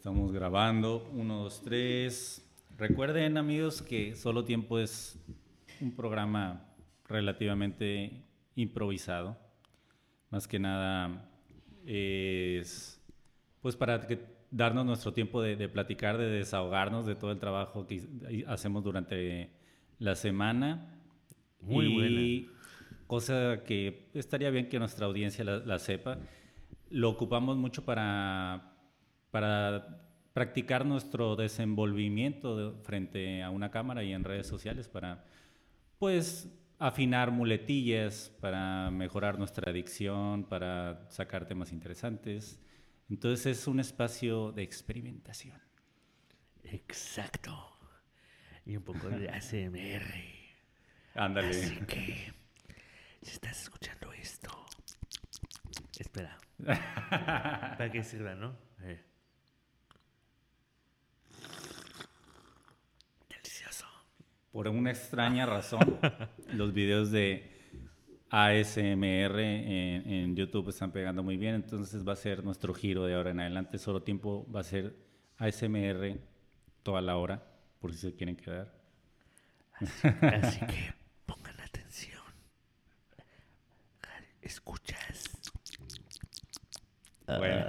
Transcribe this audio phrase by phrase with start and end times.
[0.00, 1.06] estamos grabando.
[1.12, 2.42] Uno, dos, tres.
[2.78, 5.22] Recuerden, amigos, que Solo Tiempo es
[5.78, 6.64] un programa
[7.06, 8.24] relativamente
[8.54, 9.36] improvisado.
[10.30, 11.28] Más que nada
[11.84, 12.98] es
[13.60, 14.18] pues para que
[14.50, 19.50] darnos nuestro tiempo de, platicar, de desahogarnos de todo el trabajo que hacemos durante
[19.98, 20.98] la semana.
[21.60, 22.50] Muy y
[23.06, 26.16] Cosa que estaría bien que nuestra audiencia la sepa.
[26.88, 28.69] Lo ocupamos mucho para
[29.30, 30.00] para
[30.32, 35.24] practicar nuestro desenvolvimiento frente a una cámara y en redes sociales para,
[35.98, 42.58] pues, afinar muletillas, para mejorar nuestra adicción, para sacar temas interesantes.
[43.10, 45.60] Entonces es un espacio de experimentación.
[46.64, 47.76] Exacto.
[48.64, 50.04] Y un poco de ASMR.
[51.14, 51.50] Ándale.
[51.50, 52.32] Así que,
[53.20, 54.50] si estás escuchando esto,
[55.98, 56.38] espera.
[56.64, 58.56] Para que sirva, ¿no?
[58.82, 59.04] Eh.
[64.52, 65.98] Por una extraña razón,
[66.52, 67.50] los videos de
[68.30, 73.30] ASMR en, YouTube están pegando muy bien, entonces va a ser nuestro giro de ahora
[73.30, 73.78] en adelante.
[73.78, 74.94] Solo tiempo va a ser
[75.38, 76.18] ASMR
[76.82, 77.42] toda la hora,
[77.80, 78.72] por si se quieren quedar.
[79.80, 80.94] Así, que
[81.26, 82.22] pongan atención.
[84.42, 85.40] Escuchas.
[87.26, 87.66] Bueno.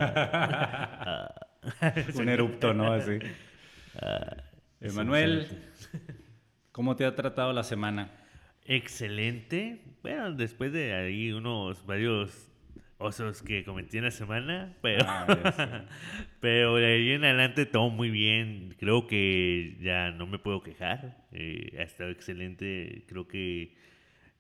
[2.22, 2.94] Un erupto, ¿no?
[2.94, 3.20] Así.
[3.96, 4.38] Ah,
[4.80, 5.48] Emanuel.
[6.72, 8.12] ¿Cómo te ha tratado la semana?
[8.64, 9.82] Excelente.
[10.02, 12.50] Bueno, después de ahí unos varios
[12.98, 15.86] osos que cometí en la semana, pero, ah,
[16.40, 18.74] pero de ahí en adelante todo muy bien.
[18.80, 21.28] Creo que ya no me puedo quejar.
[21.34, 23.04] Eh, ha estado excelente.
[23.06, 23.76] Creo que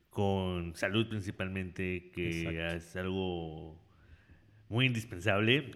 [0.09, 3.77] con salud principalmente, que es algo
[4.69, 5.71] muy indispensable.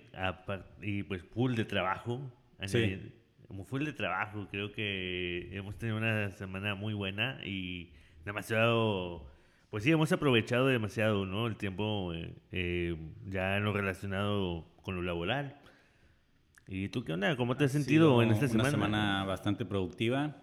[0.81, 2.31] Y pues full de trabajo.
[2.65, 3.11] Sí
[3.55, 7.89] como fue el de trabajo, creo que hemos tenido una semana muy buena y
[8.25, 9.25] demasiado,
[9.69, 11.47] pues sí, hemos aprovechado demasiado, ¿no?
[11.47, 12.97] El tiempo eh, eh,
[13.29, 15.55] ya en lo relacionado con lo laboral.
[16.67, 17.37] ¿Y tú qué onda?
[17.37, 18.67] ¿Cómo te has sentido en esta semana?
[18.67, 20.35] Una semana bastante productiva.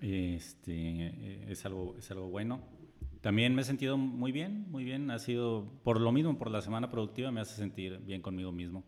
[0.00, 2.60] Este, es, algo, es algo bueno.
[3.20, 5.12] También me he sentido muy bien, muy bien.
[5.12, 8.84] Ha sido, por lo mismo, por la semana productiva me hace sentir bien conmigo mismo.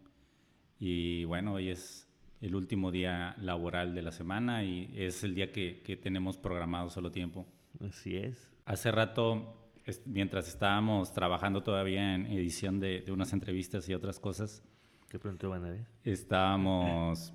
[0.80, 2.09] Y bueno, hoy es
[2.40, 6.88] el último día laboral de la semana y es el día que, que tenemos programado
[6.88, 7.46] solo tiempo.
[7.86, 8.50] Así es.
[8.64, 9.70] Hace rato,
[10.06, 14.62] mientras estábamos trabajando todavía en edición de, de unas entrevistas y otras cosas,
[15.08, 17.32] que pronto van a ver, estábamos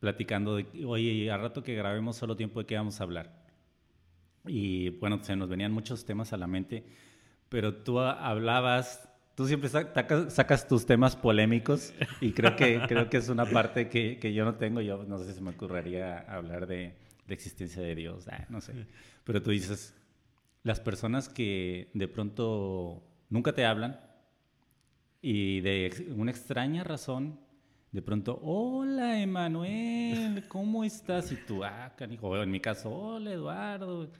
[0.00, 3.46] platicando de, oye, a rato que grabemos solo tiempo de qué vamos a hablar.
[4.46, 6.84] Y bueno, se nos venían muchos temas a la mente,
[7.48, 9.07] pero tú hablabas
[9.38, 14.18] Tú siempre sacas, tus temas polémicos y creo que, creo que es una parte que,
[14.18, 14.80] que, yo no tengo.
[14.80, 18.72] Yo no sé si me ocurriría hablar de, de existencia de Dios, ah, no sé.
[19.22, 19.94] Pero tú dices,
[20.64, 23.00] las personas que de pronto
[23.30, 24.00] nunca te hablan
[25.22, 27.38] y de una extraña razón,
[27.92, 31.30] de pronto, hola Emanuel, ¿cómo estás?
[31.30, 34.10] Y tú, ah, canijo, en mi caso, hola Eduardo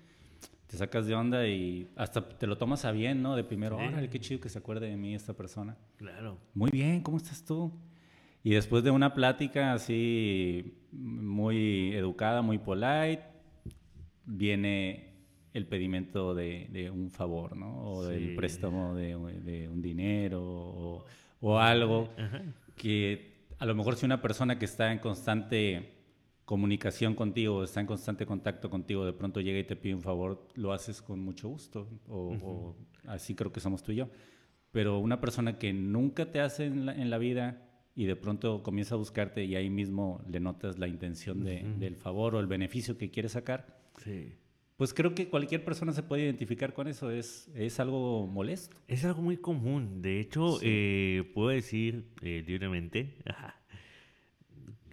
[0.69, 3.35] te sacas de onda y hasta te lo tomas a bien, ¿no?
[3.35, 5.77] De primero, órale, qué chido que se acuerde de mí esta persona.
[5.97, 6.39] Claro.
[6.55, 7.73] Muy bien, ¿cómo estás tú?
[8.45, 13.23] Y después de una plática así muy educada, muy polite,
[14.27, 15.15] viene
[15.55, 17.91] el pedimento de, un favor, ¿no?
[17.91, 21.05] O del préstamo de, un dinero
[21.41, 22.11] o, algo
[22.77, 25.98] que a lo mejor si una persona que está en constante
[26.49, 30.49] comunicación contigo, está en constante contacto contigo, de pronto llega y te pide un favor,
[30.55, 32.75] lo haces con mucho gusto, o,
[33.07, 34.09] así creo que somos tú y yo.
[34.73, 38.99] Pero una persona que nunca te hace en la, vida y de pronto comienza a
[38.99, 43.29] buscarte y ahí mismo le notas la intención del favor o el beneficio que quiere
[43.29, 43.83] sacar,
[44.79, 48.75] pues creo que cualquier persona se puede identificar con eso, es, es algo molesto.
[48.89, 53.19] Es algo muy común, de hecho, eh, puedo decir eh, libremente,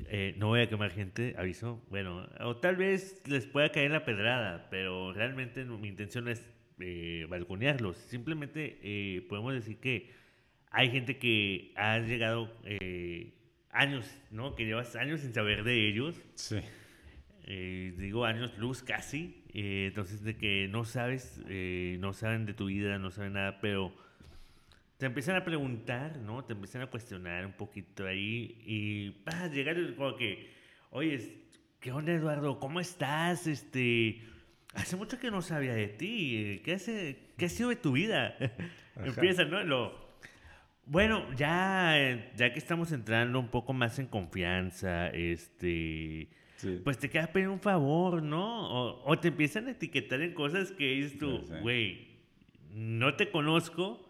[0.08, 1.84] Eh, no voy a quemar gente, aviso.
[1.90, 6.48] Bueno, o tal vez les pueda caer la pedrada, pero realmente mi intención es
[6.80, 7.96] eh, balconearlos.
[7.96, 10.12] Simplemente eh, podemos decir que
[10.72, 13.34] hay gente que ha llegado eh,
[13.72, 14.56] años, ¿no?
[14.56, 16.22] Que llevas años sin saber de ellos.
[16.36, 16.60] Sí.
[17.48, 19.44] digo años luz casi.
[19.54, 21.42] entonces, de que no sabes,
[22.00, 23.96] no saben de tu vida, no saben nada, pero
[24.98, 26.44] te empiezan a preguntar, ¿no?
[26.46, 30.54] Te empiezan a cuestionar un poquito ahí y vas a llegar como que,
[30.92, 31.48] oye,
[31.80, 32.60] ¿qué onda Eduardo?
[32.60, 33.46] ¿Cómo estás?
[33.48, 34.22] Este,
[34.74, 38.36] hace mucho que no sabía de ti, ¿qué, hace, qué ha sido de tu vida?
[38.96, 39.64] Empiezan, ¿no?
[39.64, 40.16] Lo,
[40.86, 46.30] Bueno, ya, ya que estamos entrando un poco más en confianza, este,
[46.86, 49.04] pues te queda pedir un favor, ¿no?
[49.04, 52.16] O, te empiezan a etiquetar en cosas que dices tú, güey,
[52.74, 54.05] no te conozco,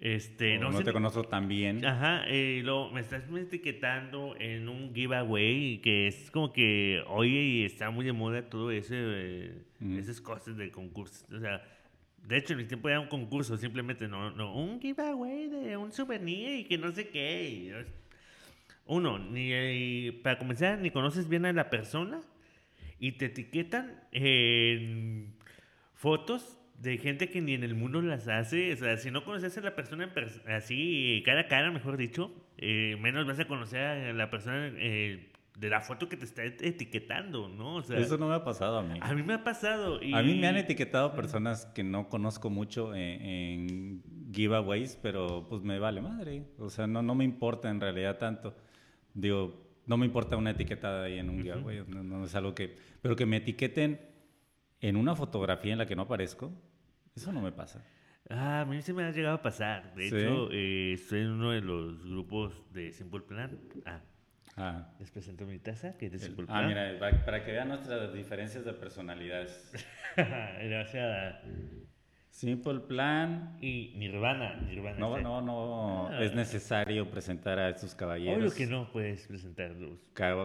[0.00, 1.84] este, no, te conozco tan bien.
[1.84, 7.90] Ajá, eh, lo, me estás etiquetando en un giveaway que es como que, oye, está
[7.90, 9.62] muy de moda todo eso, eh,
[9.98, 11.30] esas cosas de concursos.
[11.30, 11.62] O sea,
[12.26, 15.92] de hecho, en mi tiempo era un concurso, simplemente no, no, un giveaway de un
[15.92, 17.84] souvenir y que no sé qué.
[18.86, 22.22] Uno, ni para comenzar, ni conoces bien a la persona
[22.98, 25.34] y te etiquetan en
[25.94, 28.72] fotos de gente que ni en el mundo las hace.
[28.72, 30.12] O sea, si no conoces a la persona
[30.48, 35.30] así, cara a cara, mejor dicho, eh, menos vas a conocer a la persona eh,
[35.58, 37.76] de la foto que te está etiquetando, ¿no?
[37.76, 38.98] O sea, Eso no me ha pasado a mí.
[39.02, 40.02] A mí me ha pasado.
[40.02, 40.14] Y...
[40.14, 45.78] A mí me han etiquetado personas que no conozco mucho en, giveaways, pero pues me
[45.78, 46.44] vale madre.
[46.58, 48.56] O sea, no, no me importa en realidad tanto.
[49.12, 51.84] Digo, no me importa una etiquetada ahí en un giveaway.
[51.86, 52.74] No, no es algo que...
[53.02, 54.00] Pero que me etiqueten
[54.80, 56.52] en una fotografía en la que no aparezco
[57.20, 57.84] eso no me pasa.
[58.30, 59.94] Ah, a mí se me ha llegado a pasar.
[59.94, 63.58] De hecho, eh, estoy en uno de los grupos de Simple Plan.
[63.84, 64.00] Ah,
[64.56, 64.94] ah.
[64.98, 66.64] les presento mi taza, que es de Simple ah, Plan.
[66.64, 69.70] Ah, mira, para, que vean nuestras diferencias de personalidades.
[70.16, 71.36] Gracias.
[72.40, 73.58] Simple Plan.
[73.60, 74.58] Y Nirvana.
[74.66, 76.08] Nirvana no, no, no.
[76.08, 76.24] Ah.
[76.24, 78.38] Es necesario presentar a estos caballeros.
[78.38, 79.98] Obvio que no puedes presentarlos.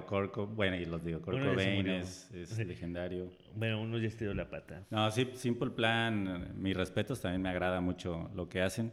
[0.05, 2.29] Corco, bueno, y los digo, Corco Bain es,
[2.67, 3.31] legendario.
[3.55, 4.83] Bueno, uno ya estiró la pata.
[4.89, 8.91] No, sí, Simple Plan, mis respetos, también me agrada mucho lo que hacen.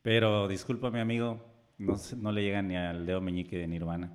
[0.00, 1.44] Pero disculpa, mi amigo,
[1.76, 4.10] no, no le llega ni al dedo meñique de Nirvana.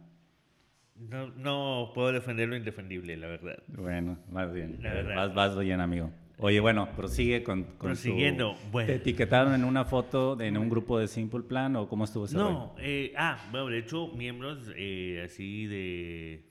[0.96, 3.62] No, no puedo defender lo indefendible, la verdad.
[3.68, 4.80] Bueno, más bien.
[5.16, 6.12] Vas, vas bien, amigo.
[6.40, 8.88] Oye, bueno, prosigue con, con Prosiguiendo, bueno.
[8.88, 12.36] ¿Te etiquetaron en una foto en un grupo de Simple Plan o cómo estuvo ese
[12.36, 16.44] No, eh, ah, bueno, de hecho, miembros eh, así de...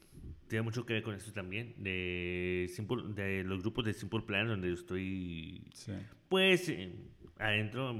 [0.48, 4.46] Tiene mucho que ver con eso también, de, Simple, de los grupos de Simple Plan
[4.46, 5.92] donde yo estoy, sí.
[6.28, 6.92] pues, eh,
[7.38, 7.90] adentro,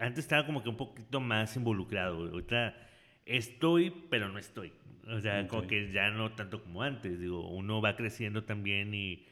[0.00, 2.74] antes estaba como que un poquito más involucrado, ahorita
[3.24, 4.72] estoy, pero no estoy.
[5.08, 9.24] O sea, como que ya no tanto como antes, digo, uno va creciendo también y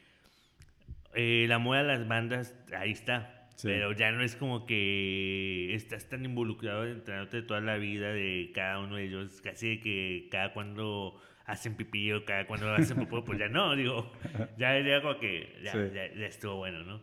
[1.15, 3.31] eh, la moda de las bandas, ahí está.
[3.63, 8.51] Pero ya no es como que estás tan involucrado en de toda la vida de
[8.53, 12.97] cada uno de ellos, casi de que cada cuando hacen pipí o cada cuando hacen
[12.97, 14.11] popó, pues ya no, digo,
[14.57, 17.01] ya, ya como que ya, ya, estuvo bueno, ¿no?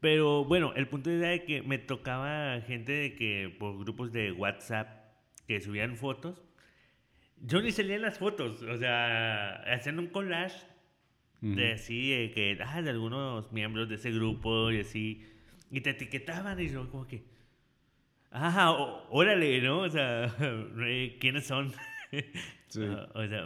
[0.00, 4.32] Pero bueno, el punto era de que me tocaba gente de que por grupos de
[4.32, 4.88] WhatsApp
[5.46, 6.42] que subían fotos,
[7.36, 10.71] yo ni salía en las fotos, o sea, hacían un collage
[11.42, 15.24] de así, que, ah, de algunos miembros de ese grupo y así,
[15.70, 17.24] y te etiquetaban y yo como que,
[18.30, 19.80] ah, órale, ¿no?
[19.80, 20.34] O sea,
[21.20, 21.72] ¿quiénes son?
[22.68, 22.80] Sí.
[23.14, 23.44] O sea,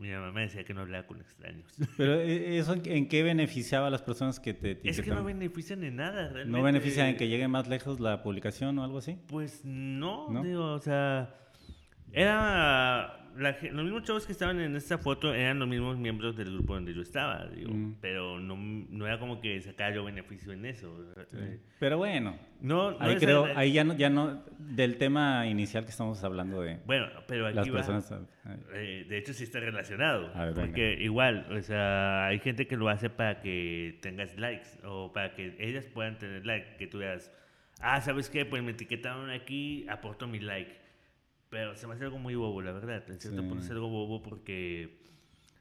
[0.00, 1.70] mi mamá me decía que no hablaba con extraños.
[1.96, 5.00] Pero eh, ¿eso en qué beneficiaba a las personas que te etiquetaban?
[5.00, 6.58] Es que no benefician en nada, realmente.
[6.58, 9.18] ¿No benefician en que llegue más lejos la publicación o algo así?
[9.28, 10.42] Pues no, ¿No?
[10.42, 11.34] digo, o sea,
[12.12, 16.74] era los mismos chavos que estaban en esta foto eran los mismos miembros del grupo
[16.74, 17.96] donde yo estaba, digo, mm.
[18.00, 20.92] pero no, no, era como que sacara yo beneficio en eso.
[21.78, 26.22] Pero bueno, no, ahí creo, ahí ya no, ya no, del tema inicial que estamos
[26.24, 28.12] hablando de bueno, pero aquí las personas,
[28.72, 33.10] eh, de hecho sí está relacionado, porque igual, o sea, hay gente que lo hace
[33.10, 37.32] para que tengas likes o para que ellas puedan tener like, que tú veas,
[37.80, 38.44] ah, ¿sabes qué?
[38.44, 40.80] Pues me etiquetaron aquí, aporto mi like
[41.50, 43.02] pero se me hace algo muy bobo, la verdad.
[43.10, 45.00] En cierto punto es algo bobo porque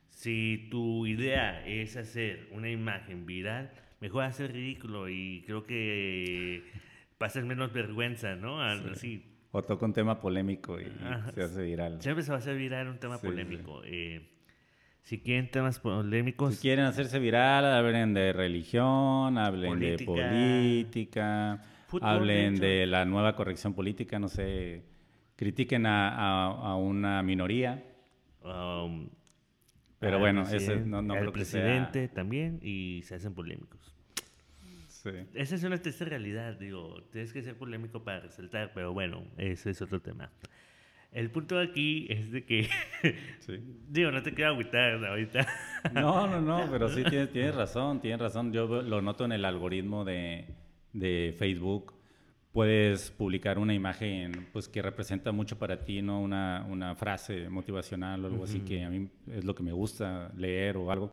[0.09, 6.63] si tu idea es hacer una imagen viral, mejor hacer ridículo y creo que
[7.17, 8.61] pasas menos vergüenza, ¿no?
[8.61, 9.25] Así.
[9.51, 10.85] O toca un tema polémico y
[11.33, 11.99] se hace viral.
[12.01, 13.81] Siempre se va a hacer viral un tema polémico.
[13.83, 14.29] Eh,
[15.01, 16.53] si quieren temas polémicos.
[16.53, 21.65] Si quieren hacerse viral, hablen de religión, hablen de política,
[21.99, 24.83] hablen de la nueva corrección política, no sé
[25.39, 27.81] critiquen a, una minoría.
[28.43, 29.07] Um,
[29.97, 33.95] pero bueno, ese no, no creo presidente también y se hacen polémicos.
[34.87, 35.11] Sí.
[35.33, 39.69] Esa es una triste realidad, digo, tienes que ser polémico para resaltar, pero bueno, ese
[39.69, 40.29] es otro tema.
[41.13, 42.67] El punto aquí es de que,
[43.87, 45.47] digo, no te quiero agüitar ahorita.
[45.93, 48.51] No, no, no, pero sí tienes, tienes razón, tienes razón.
[48.51, 50.47] Yo lo noto en el algoritmo de,
[50.91, 51.98] de Facebook
[52.51, 56.21] puedes publicar una imagen pues que representa mucho para ti, ¿no?
[56.21, 60.31] Una, una frase motivacional o algo así que a mí es lo que me gusta
[60.35, 61.11] leer o algo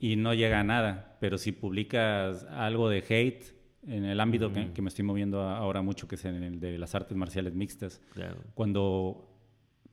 [0.00, 3.54] y no llega a nada, pero si publicas algo de hate
[3.86, 6.94] en el ámbito que, me estoy moviendo ahora mucho, que es en el de las
[6.94, 8.00] artes marciales mixtas.
[8.54, 9.28] Cuando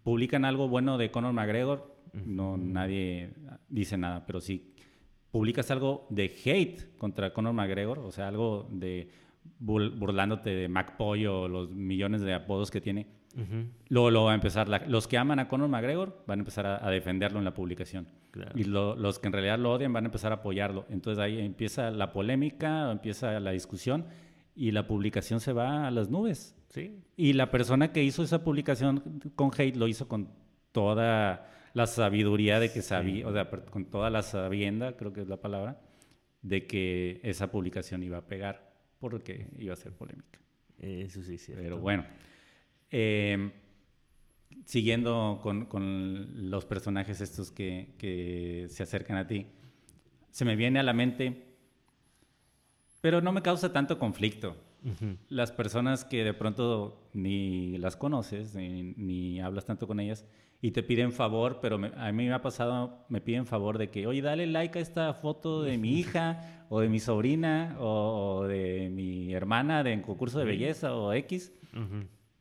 [0.04, 3.34] publican algo bueno de Conor McGregor, no nadie
[3.68, 4.74] dice nada, pero si
[5.30, 9.10] publicas algo de hate contra Conor McGregor, o sea, algo de
[9.60, 13.08] burlándote de McPoy o los millones de apodos que tiene,
[13.90, 16.90] luego, lo va a empezar, los que aman a Conor McGregor van a empezar a,
[16.90, 18.08] defenderlo en la publicación.
[18.56, 20.86] Y los que en realidad lo odian van a empezar a apoyarlo.
[20.90, 24.06] Entonces ahí empieza la polémica, empieza la discusión
[24.56, 26.56] y la publicación se va a las nubes.
[26.70, 27.00] ¿Sí?
[27.16, 30.30] Y la persona que hizo esa publicación con hate lo hizo con
[30.72, 35.28] toda la sabiduría de que sabía, o sea, con toda la sabienda, creo que es
[35.28, 35.80] la palabra,
[36.42, 38.67] de que esa publicación iba a pegar
[39.00, 40.40] porque iba a ser polémica.
[40.80, 41.54] Eso sí, sí.
[41.56, 42.06] Pero bueno.
[42.92, 43.52] Eh,
[44.66, 49.48] siguiendo con, los personajes estos que, se acercan a ti,
[50.32, 51.46] se me viene a la mente,
[53.02, 54.56] pero no me causa tanto conflicto.
[55.30, 60.26] Las personas que de pronto ni las conoces, ni, hablas tanto con ellas,
[60.62, 64.08] y te piden favor, pero a mí me ha pasado, me piden favor de que,
[64.08, 68.90] oye, dale like a esta foto de mi hija, o de mi sobrina, o, de
[68.90, 71.52] mi hermana de en concurso de belleza, o X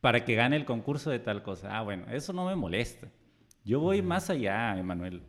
[0.01, 1.77] para que gane el concurso de tal cosa.
[1.77, 3.09] Ah, bueno, eso no me molesta.
[3.65, 5.21] Yo voy más allá, Emanuel.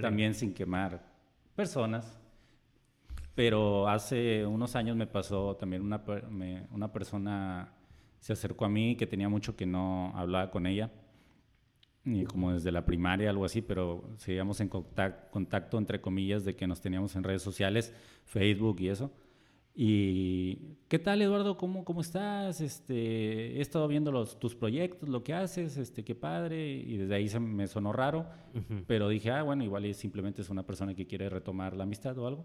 [0.00, 1.02] También sin quemar
[1.56, 2.20] personas.
[3.38, 6.02] Pero hace unos años me pasó también una,
[6.72, 7.72] una persona
[8.18, 10.90] se acercó a mí que tenía mucho que no hablaba con ella,
[12.04, 16.56] y como desde la primaria, algo así, pero seguíamos en contacto, contacto, entre comillas, de
[16.56, 19.12] que nos teníamos en redes sociales, Facebook y eso.
[19.72, 21.56] Y, ¿qué tal, Eduardo?
[21.56, 22.60] ¿Cómo, cómo estás?
[22.60, 26.72] Este, he estado viendo los, tus proyectos, lo que haces, este, qué padre.
[26.72, 28.26] Y desde ahí se me sonó raro,
[28.88, 32.26] pero dije, ah, bueno, igual simplemente es una persona que quiere retomar la amistad o
[32.26, 32.44] algo.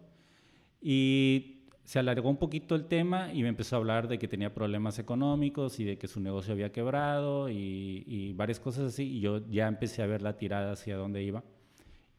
[0.84, 4.54] Y se alargó un poquito el tema y me empezó a hablar de que tenía
[4.54, 9.04] problemas económicos y de que su negocio había quebrado y, y varias cosas así.
[9.04, 11.44] Y yo ya empecé a ver la tirada hacia dónde iba.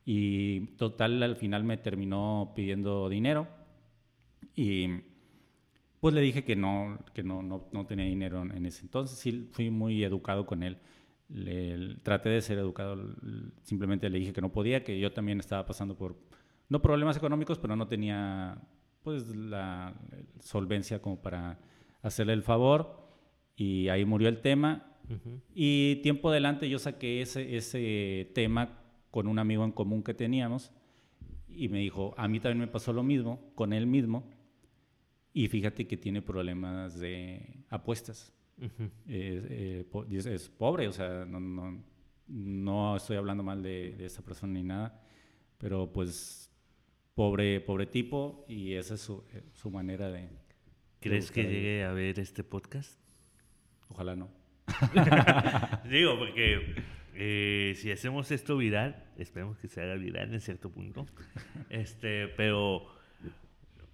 [0.06, 3.46] Y total, al final me terminó pidiendo dinero
[4.54, 4.88] y
[6.00, 9.18] pues le dije que no, que no, no, no tenía dinero en ese entonces.
[9.18, 10.78] Sí, fui muy educado con él.
[11.30, 13.16] Le, traté de ser educado,
[13.62, 16.16] simplemente le dije que no podía, que yo también estaba pasando por,
[16.68, 18.58] no problemas económicos, pero no tenía
[19.02, 19.94] pues la
[20.40, 21.58] solvencia como para
[22.02, 23.04] hacerle el favor
[23.56, 24.90] y ahí murió el tema.
[25.54, 28.78] Y tiempo adelante yo saqué ese, ese tema
[29.10, 30.72] con un amigo en común que teníamos
[31.46, 34.24] y me dijo, a mí también me pasó lo mismo con él mismo
[35.34, 38.32] y fíjate que tiene problemas de apuestas.
[39.08, 41.82] Eh, es, pobre, o sea, no, no,
[42.28, 45.02] no, estoy hablando mal de, de esa persona ni nada,
[45.58, 46.53] pero pues
[47.14, 50.28] pobre, pobre tipo y esa es su, eh, su manera de...
[51.00, 52.98] ¿Crees que llegue a ver este podcast?
[53.88, 54.30] Ojalá no.
[55.90, 56.82] Digo, porque
[57.14, 61.06] eh, si hacemos esto viral, esperemos que se haga viral en cierto punto,
[61.70, 62.86] este, pero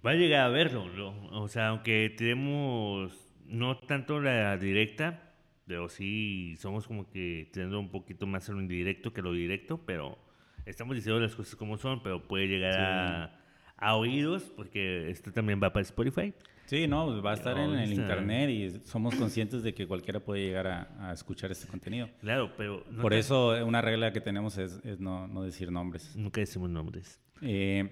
[0.05, 1.13] va a llegar a verlo.
[1.31, 5.33] O sea, aunque tenemos no tanto la directa,
[5.67, 9.85] pero sí somos como que teniendo un poquito más en lo indirecto que lo directo,
[9.85, 10.17] pero
[10.65, 13.39] estamos diciendo las cosas como son, pero puede llegar a,
[13.77, 16.33] a, oídos, porque esto también va para Spotify.
[16.65, 20.21] Sí, no, pues va a estar en el internet y somos conscientes de que cualquiera
[20.21, 22.09] puede llegar a, escuchar este contenido.
[22.21, 22.85] Claro, pero...
[23.01, 26.15] Por eso una regla que tenemos es, no, no, decir nombres.
[26.15, 27.19] Nunca decimos nombres.
[27.41, 27.91] Eh,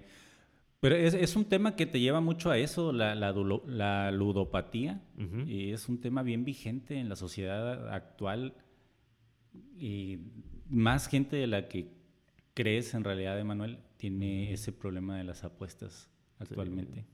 [0.79, 3.33] pero es, es, un tema que te lleva mucho a eso, la, la,
[3.65, 5.01] la ludopatía.
[5.45, 8.53] Y es un tema bien vigente en la sociedad actual.
[9.77, 10.19] Y
[10.69, 11.98] más gente de la que
[12.53, 17.05] crees en realidad, Emanuel, tiene ese problema de las apuestas actualmente.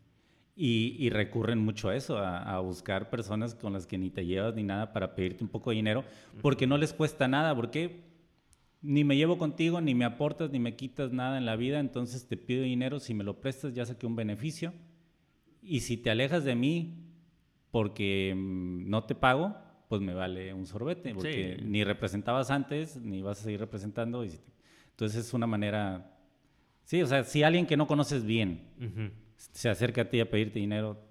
[0.57, 4.25] Y, y, recurren mucho a eso, a, a, buscar personas con las que ni te
[4.25, 6.05] llevas ni nada para pedirte un poco de dinero,
[6.41, 7.53] porque no les cuesta nada.
[7.53, 8.05] ¿Por qué?
[8.85, 12.27] ni me llevo contigo, ni me aportas, ni me quitas nada en la vida, entonces
[12.27, 14.73] te pido dinero, si me lo prestas ya saqué un beneficio.
[15.63, 16.93] Y si te alejas de mí
[17.71, 19.55] porque mm, no te pago,
[19.89, 24.23] pues me vale un sorbete, porque ni representabas antes, ni vas a seguir representando.
[24.95, 26.17] Entonces es una manera...
[26.85, 28.61] Sí, o sea, si alguien que no conoces bien
[29.35, 31.05] se acerca a ti a pedirte dinero,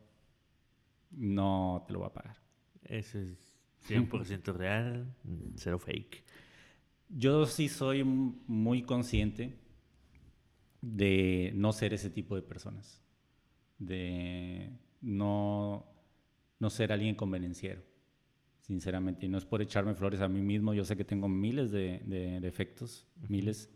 [1.10, 2.36] no te lo va a pagar.
[2.84, 5.14] Eso es 100% real,
[5.56, 6.24] cero fake.
[7.10, 9.58] Yo sí soy muy consciente
[10.80, 13.02] de no ser ese tipo de personas,
[13.78, 14.70] de
[15.02, 15.86] no,
[16.58, 17.82] no ser alguien convenenciero,
[18.66, 19.26] sinceramente.
[19.26, 22.00] Y no es por echarme flores a mí mismo, yo sé que tengo miles de,
[22.40, 23.70] defectos, miles,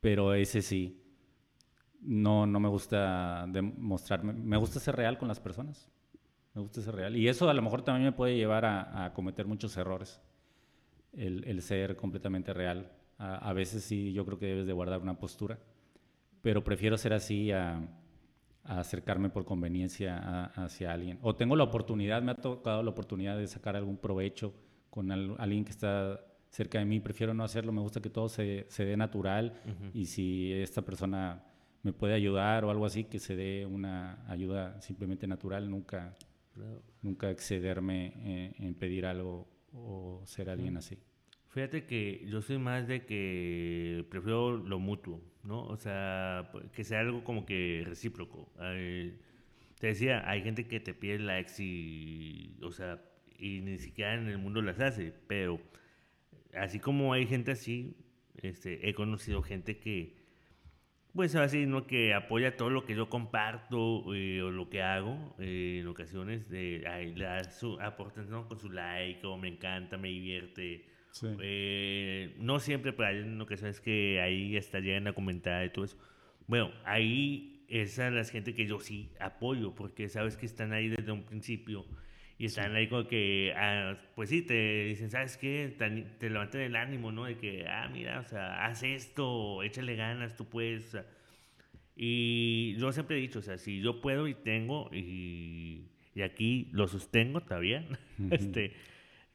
[0.00, 1.02] pero ese sí.
[2.00, 5.88] no, no me gusta demostrarme, me gusta ser real con las personas.
[6.54, 7.16] Me gusta ser real.
[7.16, 10.20] Y eso a lo mejor también me puede llevar a, cometer muchos errores,
[11.12, 12.90] el, ser completamente real.
[13.18, 15.58] A, veces sí, yo creo que debes de guardar una postura,
[16.42, 17.86] pero prefiero ser así a,
[18.64, 21.18] acercarme por conveniencia hacia alguien.
[21.22, 24.54] O tengo la oportunidad, me ha tocado la oportunidad de sacar algún provecho
[24.90, 28.66] con alguien que está cerca de mí, prefiero no hacerlo, me gusta que todo se,
[28.68, 29.54] se dé natural
[29.94, 31.44] y si esta persona
[31.82, 36.16] me puede ayudar o algo así, que se dé una ayuda simplemente natural, nunca,
[37.02, 40.98] nunca excederme eh, en, pedir algo o ser alguien así.
[41.50, 45.64] Fíjate que yo soy más de que prefiero lo mutuo, ¿no?
[45.64, 48.48] O sea, que sea algo como que recíproco.
[49.80, 53.02] te decía, hay gente que te pide likes y, o sea,
[53.38, 55.60] y ni siquiera en el mundo las hace, pero
[56.54, 57.96] así como hay gente así,
[58.36, 60.16] este, he conocido gente que,
[61.14, 61.86] pues así, ¿no?
[61.86, 66.48] Que apoya todo lo que yo comparto eh, o lo que hago eh, en ocasiones,
[66.48, 66.80] de,
[67.16, 70.99] le da su aporte con su like o me encanta, me divierte.
[71.40, 75.84] Eh, no siempre, pero hay en ocasiones que ahí está llegan a comentar y todo
[75.84, 75.98] eso.
[76.46, 80.88] Bueno, ahí esa es la gente que yo sí apoyo, porque sabes que están ahí
[80.88, 81.86] desde un principio
[82.38, 85.74] y están ahí como que, ah, pues sí, te dicen, ¿sabes qué?
[86.18, 87.24] Te, levantan el ánimo, ¿no?
[87.24, 90.96] De que, ah, mira, o sea, haz esto, échale ganas, tú puedes.
[91.96, 96.68] y yo siempre he dicho, o sea, si yo puedo y tengo, y, y aquí
[96.72, 97.86] lo sostengo todavía,
[98.30, 98.72] este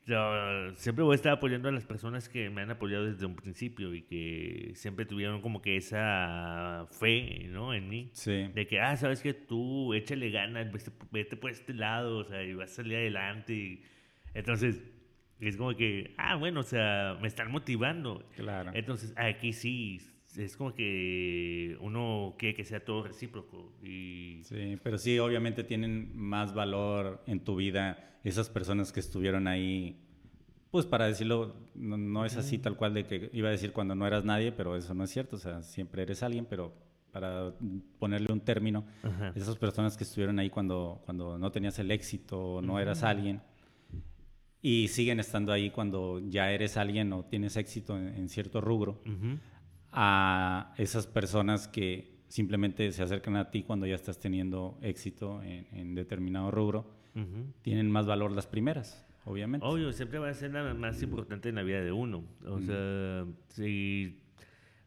[0.05, 3.35] yo siempre voy a estar apoyando a las personas que me han apoyado desde un
[3.35, 7.73] principio y que siempre tuvieron como que esa fe, ¿no?
[7.73, 8.11] En mí.
[8.13, 8.49] Sí.
[8.53, 10.67] De que, ah, sabes que tú échale ganas,
[11.11, 13.81] vete, por este lado, o sea, y vas a salir adelante.
[14.33, 14.83] entonces,
[15.39, 18.29] es como que, ah, bueno, o sea, me están motivando.
[18.35, 18.71] Claro.
[18.73, 19.99] Entonces, aquí sí,
[20.37, 23.71] es como que uno quiere que sea todo recíproco.
[23.83, 24.41] Y...
[24.43, 30.01] Sí, pero sí, obviamente tienen más valor en tu vida esas personas que estuvieron ahí.
[30.71, 34.05] Pues para decirlo, no, es así tal cual de que iba a decir cuando no
[34.05, 35.37] eras nadie, pero eso no es cierto.
[35.37, 36.73] O sea, siempre eres alguien, pero
[37.11, 37.53] para
[37.97, 38.85] ponerle un término,
[39.35, 43.41] esas personas que estuvieron ahí cuando, cuando no tenías el éxito, no eras alguien,
[44.61, 48.99] y siguen estando ahí cuando ya eres alguien o tienes éxito en, cierto rubro
[49.95, 55.95] a esas personas que simplemente se acercan a ti cuando ya estás teniendo éxito en,
[55.95, 56.93] determinado rubro,
[57.61, 59.65] tienen más valor las primeras, obviamente.
[59.65, 62.25] Obvio, siempre va a ser la más importante en la vida de uno.
[62.45, 64.19] O sea, si,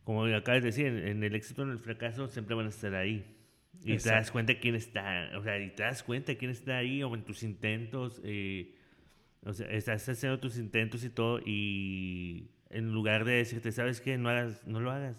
[0.04, 2.94] como acabas de decir, en, el éxito o en el fracaso siempre van a estar
[2.94, 3.34] ahí.
[3.82, 7.02] Y te das cuenta quién está, o sea, y te das cuenta quién está ahí
[7.02, 8.20] o en tus intentos.
[8.24, 8.74] Eh,
[9.44, 14.18] o sea, estás haciendo tus intentos y todo y en lugar de decirte, ¿sabes qué?
[14.18, 15.16] No, hagas, no lo hagas.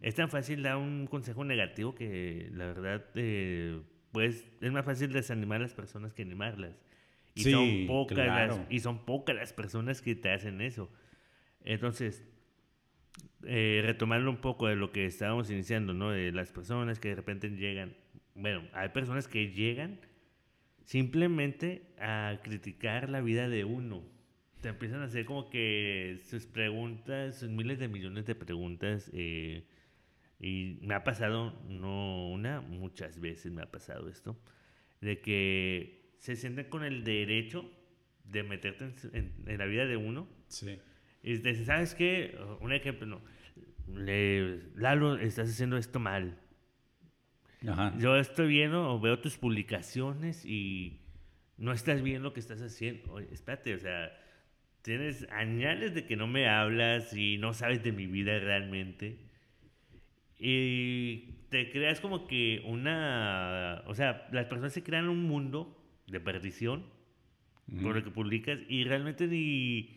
[0.00, 5.12] Es tan fácil dar un consejo negativo que la verdad eh, pues es más fácil
[5.12, 6.78] desanimar a las personas que animarlas.
[7.34, 10.88] Y, son pocas las, y son pocas las personas que te hacen eso.
[11.64, 12.24] Entonces,
[13.44, 16.10] eh, retomando un poco de lo que estábamos iniciando, ¿no?
[16.10, 17.96] De las personas que de repente llegan.
[18.36, 19.98] Bueno, hay personas que llegan
[20.84, 24.15] simplemente a criticar la vida de uno
[24.60, 29.10] te empiezan a hacer como que sus preguntas, sus miles de millones de preguntas.
[29.12, 29.64] Eh,
[30.38, 34.38] y me ha pasado, no una, muchas veces me ha pasado esto,
[35.00, 37.70] de que se sienten con el derecho
[38.24, 40.28] de meterte en, la vida de uno.
[40.48, 40.78] Sí.
[41.22, 42.38] Y te ¿sabes qué?
[42.60, 43.22] Un ejemplo, no.
[43.94, 46.38] Le, Lalo, estás haciendo esto mal.
[47.66, 47.94] Ajá.
[47.98, 51.00] Yo estoy viendo o veo tus publicaciones y
[51.56, 53.12] no estás viendo lo que estás haciendo.
[53.12, 54.12] Oye, espérate, o sea,
[54.86, 59.18] Tienes añales de que no me hablas y no sabes de mi vida realmente.
[60.38, 63.82] Y te creas como que una...
[63.88, 66.86] O sea, las personas se crean un mundo de perdición
[67.82, 69.96] por lo que publicas y realmente ni,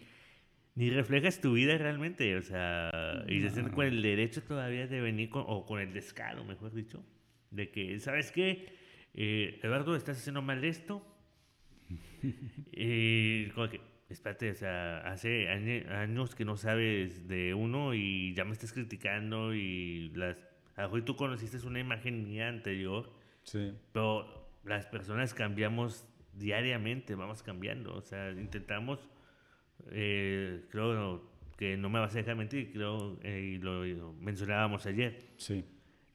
[0.73, 2.35] ni reflejas tu vida realmente.
[2.35, 2.89] O sea,
[3.27, 6.73] y se sienten con el derecho todavía de venir con, o con el descaro, mejor
[6.73, 7.05] dicho,
[7.51, 8.73] de que, ¿sabes qué?
[9.13, 11.05] Eh, Eduardo, estás haciendo mal esto.
[12.71, 18.43] y como que, espérate, o sea, hace años que no sabes de uno y ya
[18.45, 20.37] me estás criticando y las...
[20.75, 23.11] A lo tú conociste una imagen mía anterior,
[23.43, 23.73] sí.
[23.91, 28.99] pero las personas cambiamos diariamente, vamos cambiando, o sea, intentamos,
[29.91, 35.33] eh, creo que no me vas a dejar mentir, creo, eh, y lo, mencionábamos ayer.
[35.35, 35.65] Sí.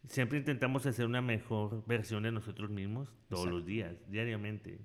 [0.08, 4.78] Siempre intentamos hacer una mejor versión de nosotros mismos todos los días, diariamente.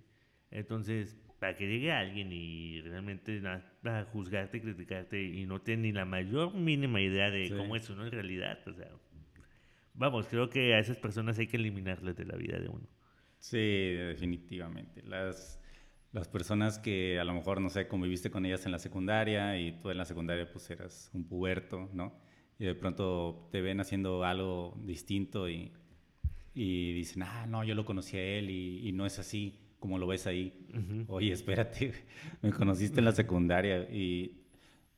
[0.51, 6.05] Entonces, para que llegue alguien y realmente a juzgarte, criticarte y no tiene ni la
[6.05, 8.89] mayor mínima idea de cómo es uno en realidad, o sea,
[9.93, 12.87] vamos, creo que a esas personas hay que eliminarles de la vida de uno.
[13.39, 15.01] Sí, definitivamente.
[15.03, 15.61] Las,
[16.11, 19.79] las personas que a lo mejor, no sé, conviviste con ellas en la secundaria y
[19.79, 22.19] tú en la secundaria pues eras un puberto, ¿no?
[22.57, 25.71] Y de pronto te ven haciendo algo distinto y,
[26.53, 30.07] y dicen, ah, no, yo lo conocí a él y, no es así como lo
[30.07, 30.53] ves ahí.
[31.07, 31.93] Oye, espérate,
[32.41, 34.39] me conociste en la secundaria y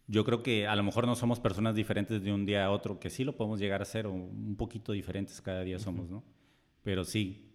[0.08, 3.00] yo creo que a lo mejor no somos personas diferentes de un día a otro,
[3.00, 6.24] que sí lo podemos llegar a ser, un poquito diferentes cada día somos, ¿no?
[6.84, 7.52] Pero sí,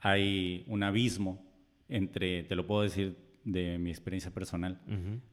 [0.00, 1.42] hay un abismo
[1.88, 4.80] entre, te lo puedo decir de mi experiencia personal,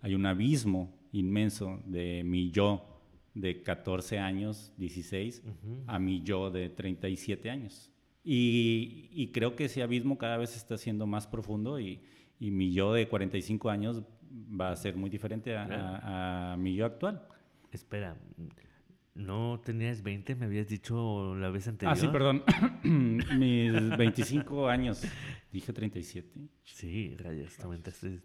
[0.02, 3.02] hay un abismo inmenso de mi yo
[3.34, 5.44] de 14 años, 16,
[5.88, 7.91] a mi yo de 37 años.
[8.24, 12.02] Y, y, creo que ese abismo cada vez está siendo más profundo y,
[12.40, 16.86] y mi yo de 45 años va a ser muy diferente a, a, mi yo
[16.86, 17.28] actual.
[17.72, 18.16] Espera,
[19.16, 20.36] ¿no tenías 20?
[20.36, 21.94] Me habías dicho la vez anterior.
[21.94, 22.44] Ah, sí, perdón.
[22.84, 25.04] Mis 25 años.
[25.52, 26.30] Dije 37.
[26.64, 28.20] Sí, rayos, te aumentaste.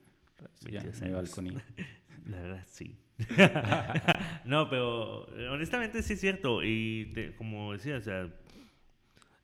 [0.70, 1.50] Ya, me balconí.
[2.26, 2.98] La verdad, sí.
[4.44, 6.62] no, pero honestamente sí es cierto.
[6.62, 8.28] Y como decía, o sea,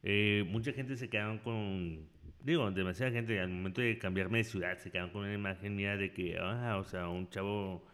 [0.02, 2.10] eh, mucha gente se quedaron con
[2.44, 5.96] digo, demasiada gente al momento de cambiarme de ciudad se quedan con una imagen mía
[5.96, 7.86] de que, ah, o sea, un chavo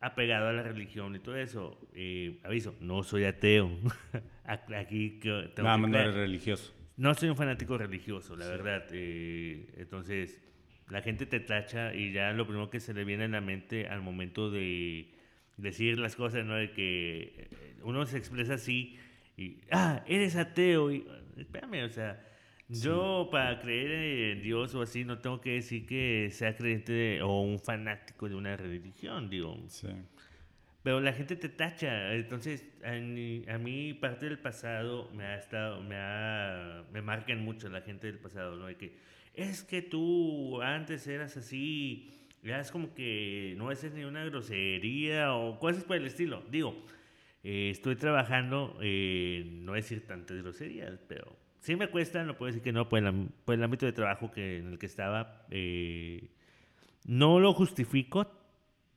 [0.00, 1.78] apegado a la religión y todo eso.
[1.94, 3.70] Eh, aviso, no soy ateo.
[4.44, 5.20] Aquí
[5.54, 6.74] tengo no, no eres religioso.
[6.96, 8.84] No soy un fanático religioso, la verdad.
[8.92, 10.40] Eh, entonces,
[10.88, 13.88] la gente te tacha y ya lo primero que se le viene a la mente
[13.88, 15.14] al momento de
[15.56, 16.54] decir las cosas, ¿no?
[16.54, 18.98] De que eh, uno se expresa así
[19.36, 20.90] y, ah, eres ateo.
[20.90, 21.06] Y,
[21.40, 22.20] espérame, o sea,
[22.68, 27.40] yo para creer en Dios o así no tengo que decir que sea creyente o
[27.40, 29.56] un fanático de una religión, digo.
[29.68, 29.88] Sí.
[30.82, 35.96] Pero la gente te tacha, entonces a mí, parte del pasado me ha estado, me
[35.96, 38.66] ha, me marcan mucho la gente del pasado, ¿no?
[38.66, 38.96] De que
[39.34, 45.34] es que tú antes eras así, ya es como que no haces ni una grosería
[45.34, 46.42] o cosas por el estilo.
[46.50, 46.84] Digo,
[47.42, 52.62] eh, estoy trabajando, eh, no decir tantas groserías, pero sí me cuesta, no puedo decir
[52.62, 55.46] que no, por el, el ámbito de trabajo que, en el que estaba.
[55.50, 56.30] Eh,
[57.06, 58.30] no lo justifico,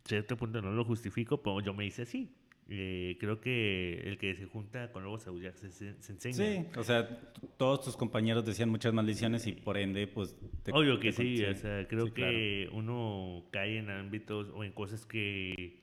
[0.06, 2.30] cierto punto no lo justifico, pero yo me hice así.
[2.74, 6.34] Eh, creo que el que se junta con lobos aullar se, se, enseña.
[6.34, 7.20] Sí, o sea,
[7.58, 10.38] todos tus compañeros decían muchas maldiciones y por ende, pues...
[10.64, 15.06] Te, Obvio que sí, o sea, creo que uno cae en ámbitos o en cosas
[15.06, 15.81] que...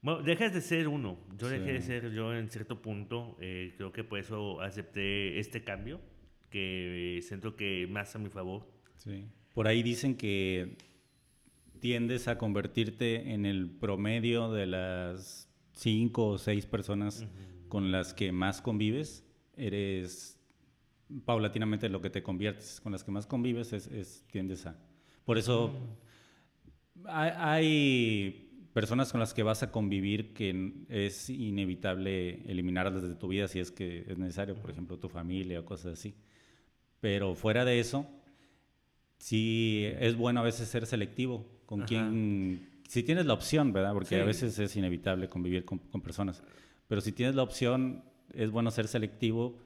[0.00, 1.18] Bueno, dejas de ser uno.
[1.36, 3.36] Yo dejé de ser yo en cierto punto.
[3.40, 6.00] Eh, creo que por eso acepté este cambio
[6.50, 8.66] que siento que más a mi favor.
[8.96, 9.26] Sí.
[9.54, 10.76] Por ahí dicen que
[11.80, 17.26] tiendes a convertirte en el promedio de las cinco o seis personas
[17.68, 19.24] con las que más convives.
[19.56, 20.40] Eres
[21.24, 22.80] paulatinamente lo que te conviertes.
[22.80, 24.76] Con las que más convives es, tiendes a.
[25.24, 25.72] Por eso
[26.94, 27.06] mm.
[27.08, 28.47] hay,
[28.78, 33.58] personas con las que vas a convivir que es inevitable eliminarlas de tu vida si
[33.58, 36.14] es que es necesario, por ejemplo, tu familia o cosas así.
[37.00, 38.06] Pero fuera de eso,
[39.18, 43.94] sí es bueno a veces ser selectivo con quien, si tienes la opción, ¿verdad?
[43.94, 46.40] Porque a veces es inevitable convivir con, personas.
[46.86, 49.58] Pero si tienes la opción, es bueno ser selectivo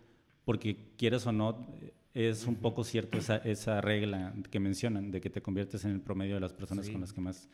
[0.46, 1.66] porque quieres o no,
[2.14, 6.01] es un poco cierto esa, esa regla que mencionan, de que te conviertes en el
[6.01, 7.51] promedio de las personas con las que más...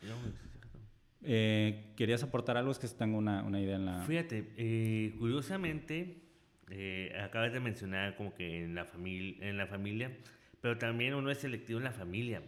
[1.23, 2.71] Eh, ¿Querías aportar algo?
[2.71, 4.01] Es que tengo una, una idea en la...
[4.03, 6.23] Fíjate, eh, curiosamente
[6.69, 10.17] eh, acabas de mencionar como que en la, familia, en la familia,
[10.61, 12.41] pero también uno es selectivo en la familia,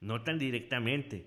[0.00, 1.26] no tan directamente,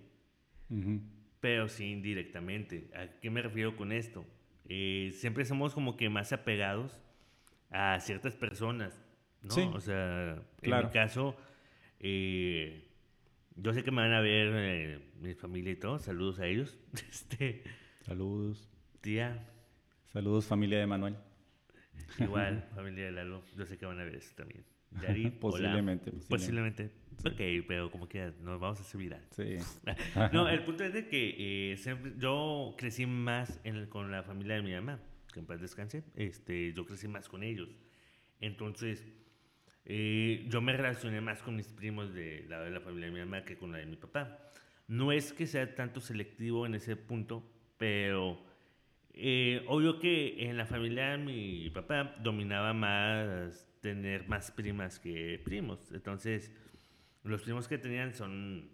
[1.40, 2.92] pero sí indirectamente.
[2.96, 4.26] ¿A qué me refiero con esto?
[4.68, 7.02] Siempre somos como que más apegados
[7.72, 9.04] a ciertas personas,
[9.42, 9.72] ¿no?
[9.72, 11.36] O sea, en mi caso,
[13.62, 16.78] yo sé que me van a ver mi familia y todo, saludos a ellos.
[17.10, 17.64] este,
[18.06, 18.70] saludos.
[19.02, 19.48] Tía.
[20.06, 21.16] Saludos familia de Manuel.
[22.20, 24.66] Igual, familia de Lalo, yo sé que van a ver eso también.
[25.40, 26.92] posiblemente, posiblemente.
[27.20, 29.22] Ok, pero como que nos vamos a hacer viral.
[29.32, 29.58] Sí.
[30.34, 31.78] no, el punto es de que eh,
[32.18, 35.00] yo crecí más en con la familia de mi mamá,
[35.32, 36.04] que en paz descanse.
[36.16, 37.70] Este, yo crecí más con ellos.
[38.40, 39.06] Entonces,
[39.92, 43.20] eh, yo me relacioné más con mis primos de la, de la familia de mi
[43.22, 44.38] mamá que con la de mi papá.
[44.88, 47.44] No es que sea tanto selectivo en ese punto,
[47.80, 48.40] pero
[49.16, 55.42] eh, obvio que en la familia de mi papá dominaba más tener más primas que
[55.44, 55.92] primos.
[55.92, 56.54] Entonces,
[57.24, 58.70] los primos que tenían son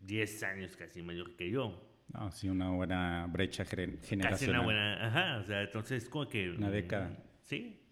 [0.00, 1.86] 10 años casi mayor que yo.
[2.14, 4.30] Ah, sí, una buena brecha generacional.
[4.30, 6.48] Casi una buena, ajá, o sea, entonces como que...
[6.48, 7.14] Una década.
[7.42, 7.83] Sí.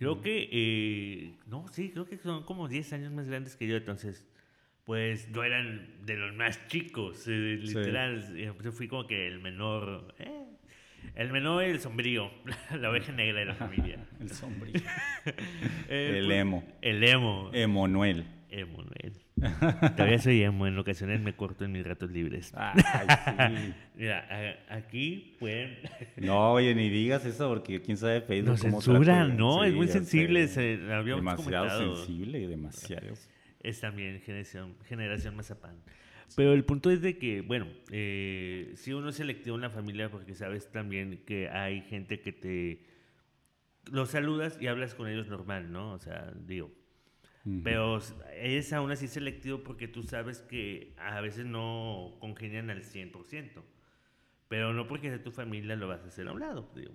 [0.00, 3.76] Creo que, eh, no, sí, creo que son como 10 años más grandes que yo,
[3.76, 4.26] entonces,
[4.84, 8.34] pues no eran de los más chicos, eh, literal.
[8.34, 10.46] Yo fui como que el menor, eh,
[11.16, 12.30] el menor y el sombrío,
[12.80, 14.02] la oveja negra de la familia.
[14.18, 14.72] el sombrío.
[15.90, 16.64] el pues, emo.
[16.80, 17.50] El emo.
[17.52, 18.24] Emanuel.
[18.50, 19.12] Emanuel.
[19.96, 22.52] Todavía soy emo, en ocasiones me corto en mis ratos libres.
[22.56, 23.74] Ay, sí.
[23.96, 25.78] Mira, aquí pueden...
[26.16, 29.64] no, oye, ni digas eso porque quién sabe Facebook Nos censuran, ¿no?
[29.64, 30.48] es muy sensible.
[30.48, 33.14] Se, demasiado sensible, demasiado.
[33.62, 35.76] Es también generación, generación mazapán.
[36.36, 40.10] Pero el punto es de que, bueno, eh, si uno es selectivo en la familia
[40.10, 42.86] porque sabes también que hay gente que te...
[43.90, 45.92] Los saludas y hablas con ellos normal, ¿no?
[45.92, 46.70] O sea, digo,
[47.64, 47.98] pero
[48.36, 53.62] es aún así selectivo porque tú sabes que a veces no congenian al 100%.
[54.48, 56.92] Pero no porque sea tu familia lo vas a hacer a un lado, digo.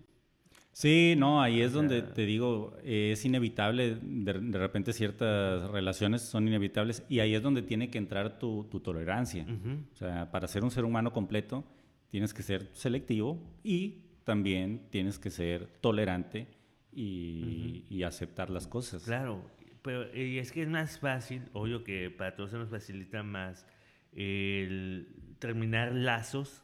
[0.71, 7.01] Sí, no, ahí es donde te digo, es inevitable, de, repente ciertas relaciones son inevitables
[7.07, 9.45] y ahí es donde tiene que entrar tu, tolerancia.
[9.93, 11.63] O sea, para ser un ser humano completo
[12.09, 16.47] tienes que ser selectivo y también tienes que ser tolerante
[16.91, 19.03] y, y aceptar las cosas.
[19.03, 19.49] Claro,
[19.85, 23.67] pero y es que es más fácil, obvio que para todos se nos facilita más
[24.13, 26.63] el terminar lazos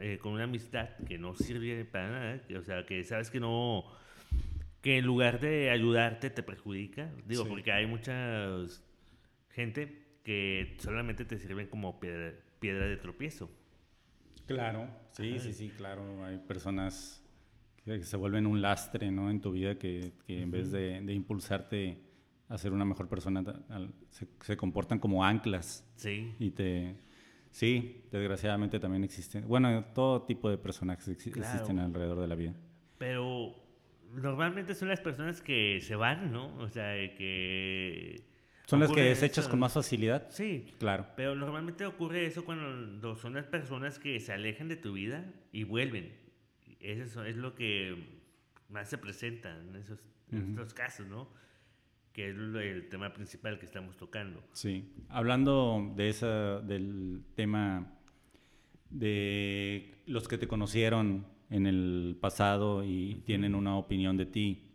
[0.00, 3.86] eh, con una amistad que no sirve para nada, o sea, que sabes que no,
[4.82, 8.54] que en lugar de ayudarte te perjudica, digo, porque hay mucha
[9.48, 13.50] gente que solamente te sirven como piedra, piedra de tropiezo.
[14.46, 17.24] Claro, sí, sí, sí, claro, hay personas
[17.82, 19.30] que se vuelven un lastre, ¿no?
[19.30, 22.09] En tu vida que, que en vez de, de impulsarte
[22.50, 23.44] a ser una mejor persona,
[24.40, 25.88] se, comportan como anclas.
[25.94, 26.34] Sí.
[26.38, 26.96] Y te...
[27.52, 29.46] Sí, desgraciadamente también existen.
[29.46, 32.54] Bueno, todo tipo de personajes existen alrededor de la vida.
[32.98, 33.54] Pero
[34.12, 36.56] normalmente son las personas que se van, ¿no?
[36.58, 38.24] O sea, que...
[38.66, 40.28] ¿Son las que desechas con más facilidad?
[40.30, 40.74] Sí.
[40.78, 41.06] Claro.
[41.16, 45.64] Pero normalmente ocurre eso cuando son las personas que se alejan de tu vida y
[45.64, 46.12] vuelven.
[46.80, 48.20] Eso es lo que
[48.68, 50.00] más se presenta en esos,
[50.32, 51.28] en estos casos, ¿no?
[52.12, 54.42] Que es el tema principal que estamos tocando.
[54.52, 57.92] Sí, hablando de esa, del tema
[58.90, 64.70] de los que te conocieron en el pasado y tienen una opinión de ti,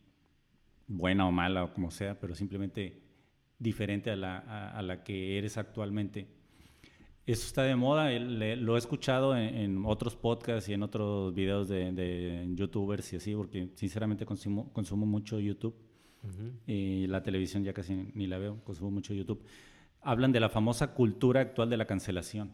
[0.88, 3.02] buena o mala o como sea, pero simplemente
[3.60, 4.38] diferente a la,
[4.70, 6.28] a, la que eres actualmente.
[7.26, 11.92] Eso está de moda, lo he escuchado en, otros podcasts y en otros videos de,
[11.92, 15.85] de, youtubers y así, porque sinceramente consumo, consumo mucho YouTube
[16.68, 19.44] y la televisión ya casi ni la veo, consumo mucho YouTube.
[20.02, 22.52] Hablan de la famosa cultura actual de la cancelación.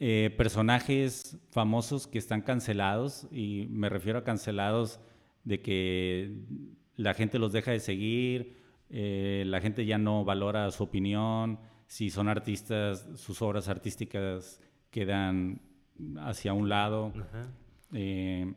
[0.00, 5.00] Eh, personajes famosos que están cancelados, y me refiero a cancelados
[5.44, 6.36] de que
[6.96, 8.56] la gente los deja de seguir,
[8.90, 15.60] eh, la gente ya no valora su opinión, si son artistas, sus obras artísticas quedan
[16.18, 17.12] hacia un lado,
[17.92, 18.54] eh,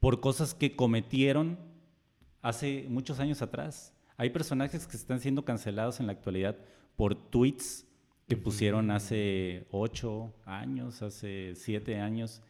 [0.00, 1.58] por cosas que cometieron
[2.48, 3.92] hace muchos años atrás.
[4.16, 6.56] Hay personajes que están siendo cancelados en la actualidad
[6.96, 7.86] por tweets
[8.26, 12.42] que pusieron hace ocho años, hace siete años.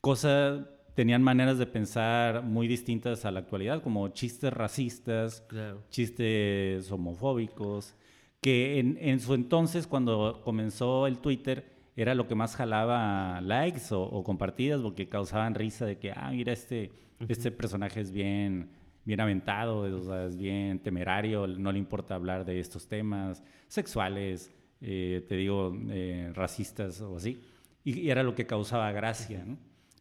[0.00, 5.42] Cosa, tenían maneras de pensar muy distintas a la actualidad, como chistes racistas,
[5.88, 7.94] chistes homofóbicos,
[8.42, 14.02] que en, su entonces, cuando comenzó el Twitter, era lo que más jalaba likes o,
[14.02, 16.90] o compartidas, porque causaban risa de que, ah, mira, este
[17.28, 18.70] este personaje es bien,
[19.04, 19.86] bien aventado,
[20.26, 26.30] es bien temerario, no le importa hablar de estos temas sexuales, eh, te digo, eh,
[26.34, 27.42] racistas o así.
[27.84, 29.44] Y, era lo que causaba gracia,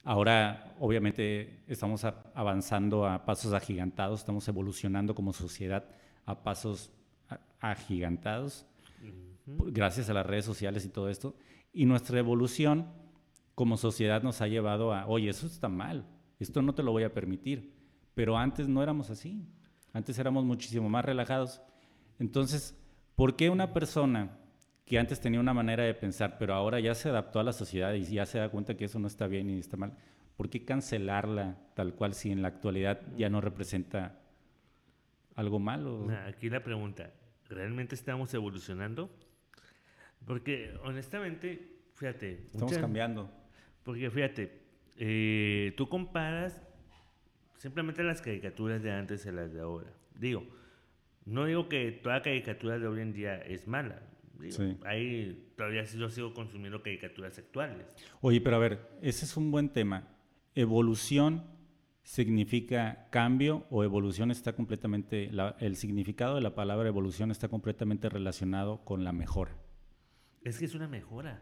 [0.05, 5.85] Ahora, obviamente, estamos avanzando a pasos agigantados, estamos evolucionando como sociedad
[6.25, 6.91] a pasos
[7.61, 8.65] agigantados,
[9.45, 11.37] gracias a las redes sociales y todo esto.
[11.71, 12.87] Y nuestra evolución
[13.55, 16.05] como sociedad nos ha llevado a, oye, eso está mal,
[16.43, 17.73] esto no te lo voy a permitir.
[18.13, 19.47] Pero antes no éramos así.
[19.91, 21.61] Antes éramos muchísimo más relajados.
[22.19, 22.77] Entonces,
[23.15, 24.37] ¿por qué una persona
[24.85, 27.93] que antes tenía una manera de pensar, pero ahora ya se adaptó a la sociedad
[27.93, 29.93] y ya se da cuenta que eso no está bien y está mal,
[30.35, 34.19] ¿por qué cancelarla tal cual si en la actualidad ya no representa
[35.35, 36.07] algo malo?
[36.27, 37.13] Aquí la pregunta,
[37.47, 39.09] ¿realmente estamos evolucionando?
[40.25, 42.47] Porque honestamente, fíjate...
[42.51, 43.29] Estamos cambiando.
[43.83, 44.62] Porque fíjate,
[44.97, 46.61] eh, tú comparas
[47.57, 49.91] simplemente las caricaturas de antes a las de ahora.
[50.15, 50.45] Digo,
[51.25, 54.01] no digo que toda caricatura de hoy en día es mala.
[54.85, 57.95] Ahí todavía yo sigo consumiendo caricaturas actuales.
[58.21, 60.07] Oye, pero a ver, ese es un buen tema.
[60.55, 61.43] Evolución
[62.03, 68.83] significa cambio o evolución está completamente, el significado de la palabra evolución está completamente relacionado
[68.83, 69.55] con la mejora.
[70.43, 71.41] Es que es una mejora.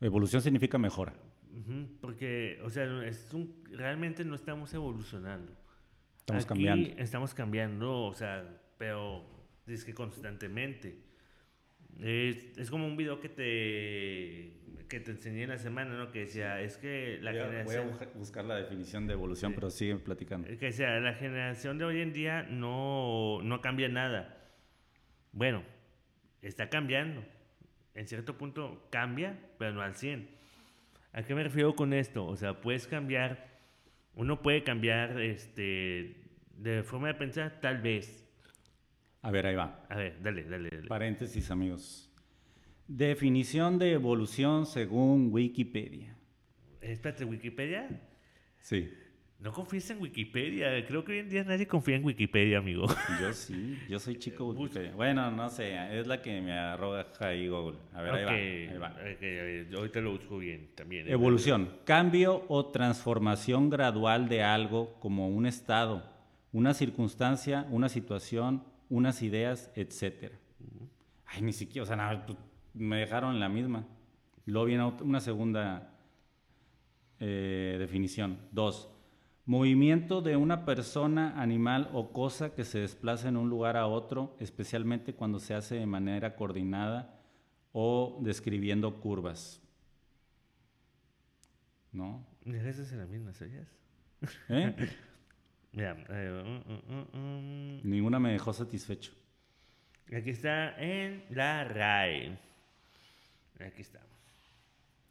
[0.00, 1.14] Evolución significa mejora.
[2.00, 3.30] Porque, o sea, es
[3.70, 5.52] realmente no estamos evolucionando.
[6.20, 6.88] Estamos cambiando.
[6.98, 9.24] Estamos cambiando, o sea, pero
[9.66, 11.02] es que constantemente.
[12.00, 16.12] Es, es, como un video que te, que te enseñé en la semana, ¿no?
[16.12, 17.88] Que decía, es que la generación...
[17.88, 20.46] Voy a buscar la definición de evolución, pero sigue platicando.
[20.46, 24.38] Que decía, la generación de hoy en día no, no cambia nada.
[25.32, 25.64] Bueno,
[26.40, 27.24] está cambiando.
[27.94, 30.37] En cierto punto cambia, pero no al 100.
[31.18, 32.24] ¿A qué me refiero con esto?
[32.24, 33.44] O sea, puedes cambiar,
[34.14, 36.14] uno puede cambiar este,
[36.56, 38.24] de forma de pensar, tal vez,
[39.20, 39.84] a ver, ahí va.
[39.88, 40.86] A ver, dale, dale, dale.
[40.86, 42.08] Paréntesis, amigos.
[42.86, 46.16] Definición de evolución según Wikipedia.
[46.80, 47.88] Espérate, ¿Wikipedia?
[48.60, 48.88] Sí.
[49.40, 50.84] No confíes en Wikipedia.
[50.84, 52.86] Creo que hoy en día nadie confía en Wikipedia, amigo.
[53.20, 54.92] Yo sí, yo soy chico Wikipedia.
[54.96, 57.78] Bueno, no sé, es la que me arroja ahí Google.
[57.94, 58.88] A ver, ahí va.
[58.96, 59.78] Ahí va.
[59.78, 61.06] ahorita lo busco bien también.
[61.06, 61.12] ¿eh?
[61.12, 66.02] Evolución, cambio o transformación gradual de algo como un estado,
[66.52, 70.36] una circunstancia, una situación, unas ideas, etcétera.
[71.26, 72.36] Ay, ni siquiera, o sea, nada, pues,
[72.74, 73.86] me dejaron en la misma.
[74.46, 75.94] Luego viene una segunda
[77.20, 78.38] eh, definición.
[78.50, 78.88] Dos,
[79.48, 84.36] movimiento de una persona, animal o cosa que se desplaza en un lugar a otro,
[84.40, 87.18] especialmente cuando se hace de manera coordinada
[87.72, 89.62] o describiendo curvas.
[91.92, 92.26] ¿No?
[92.44, 93.66] Esas en la misma, ¿sabías?
[94.48, 94.74] ¿Eh?
[95.70, 99.12] Eh, mm, mm, mm, Ninguna me dejó satisfecho.
[100.12, 102.36] Aquí está en la RAE.
[103.60, 104.08] Aquí estamos.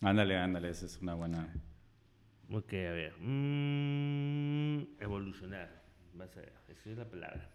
[0.02, 1.48] Ándale, ándale, esa es una buena.
[2.50, 3.14] Ok, a ver.
[5.00, 5.84] evolucionar.
[6.14, 7.50] Vas a ver, esa es la palabra.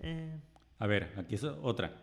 [0.00, 0.40] Eh.
[0.78, 2.02] A ver, aquí es otra.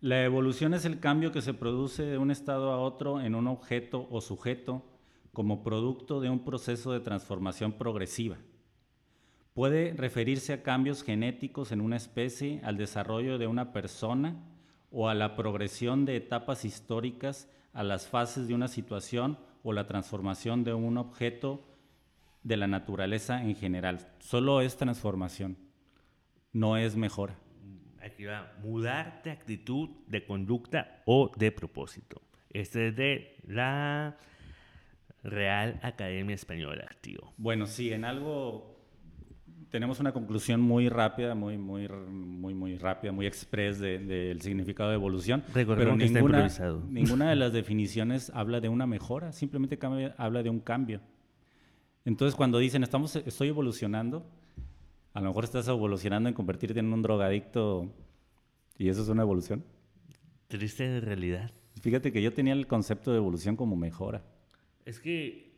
[0.00, 3.48] La evolución es el cambio que se produce de un estado a otro en un
[3.48, 4.84] objeto o sujeto
[5.32, 8.36] como producto de un proceso de transformación progresiva.
[9.54, 14.36] Puede referirse a cambios genéticos en una especie, al desarrollo de una persona
[14.90, 19.88] o a la progresión de etapas históricas, a las fases de una situación o la
[19.88, 21.60] transformación de un objeto
[22.44, 24.12] de la naturaleza en general.
[24.20, 25.58] Solo es transformación,
[26.52, 27.36] no es mejora.
[28.00, 32.22] Aquí va, mudar de actitud, de conducta o de propósito.
[32.50, 34.16] Este es de la
[35.24, 37.32] Real Academia Española, tío.
[37.36, 38.75] Bueno, sí, en algo
[39.70, 44.96] tenemos una conclusión muy rápida, muy, muy, muy, muy rápida, muy express del significado de
[44.96, 45.42] evolución.
[45.52, 46.48] pero ninguna,
[46.88, 49.78] ninguna de las definiciones habla de una mejora, simplemente
[50.16, 51.00] habla de un cambio.
[52.04, 54.24] Entonces, cuando dicen estamos, estoy evolucionando,
[55.12, 57.92] a lo mejor estás evolucionando en convertirte en un drogadicto
[58.78, 59.64] y eso es una evolución.
[60.48, 61.50] Triste realidad.
[61.80, 64.22] Fíjate que yo tenía el concepto de evolución como mejora.
[64.84, 65.55] Es que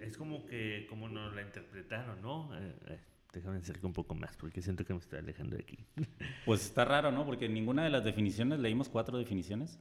[0.00, 2.50] es como que, como nos la interpretaron, ¿no?
[2.58, 3.00] Eh, eh,
[3.32, 5.78] déjame acercar un poco más, porque siento que me estoy alejando de aquí.
[6.44, 7.24] Pues está raro, ¿no?
[7.24, 9.78] Porque ninguna de las definiciones, leímos cuatro definiciones,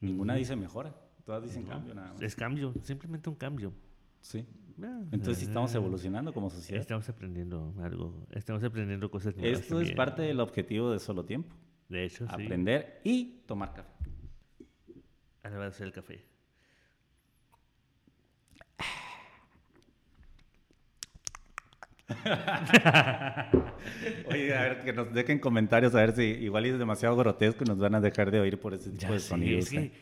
[0.00, 0.94] ninguna dice mejora,
[1.24, 2.22] todas dicen cambio nada más.
[2.22, 3.72] Es cambio, simplemente un cambio.
[4.20, 4.46] Sí.
[4.82, 6.80] Ah, Entonces estamos eh, evolucionando como sociedad.
[6.80, 9.60] Estamos aprendiendo algo, estamos aprendiendo cosas nuevas.
[9.60, 11.54] Esto es parte del objetivo de Solo Tiempo.
[11.88, 12.32] De hecho, sí.
[12.32, 13.92] Aprender y tomar café.
[15.42, 16.29] Ahora va a ser el café.
[24.26, 27.68] Oye, a ver, que nos dejen comentarios, a ver si igual es demasiado grotesco y
[27.68, 29.72] nos van a dejar de oír por ese tipo de sonidos.
[29.72, 29.92] ¿eh?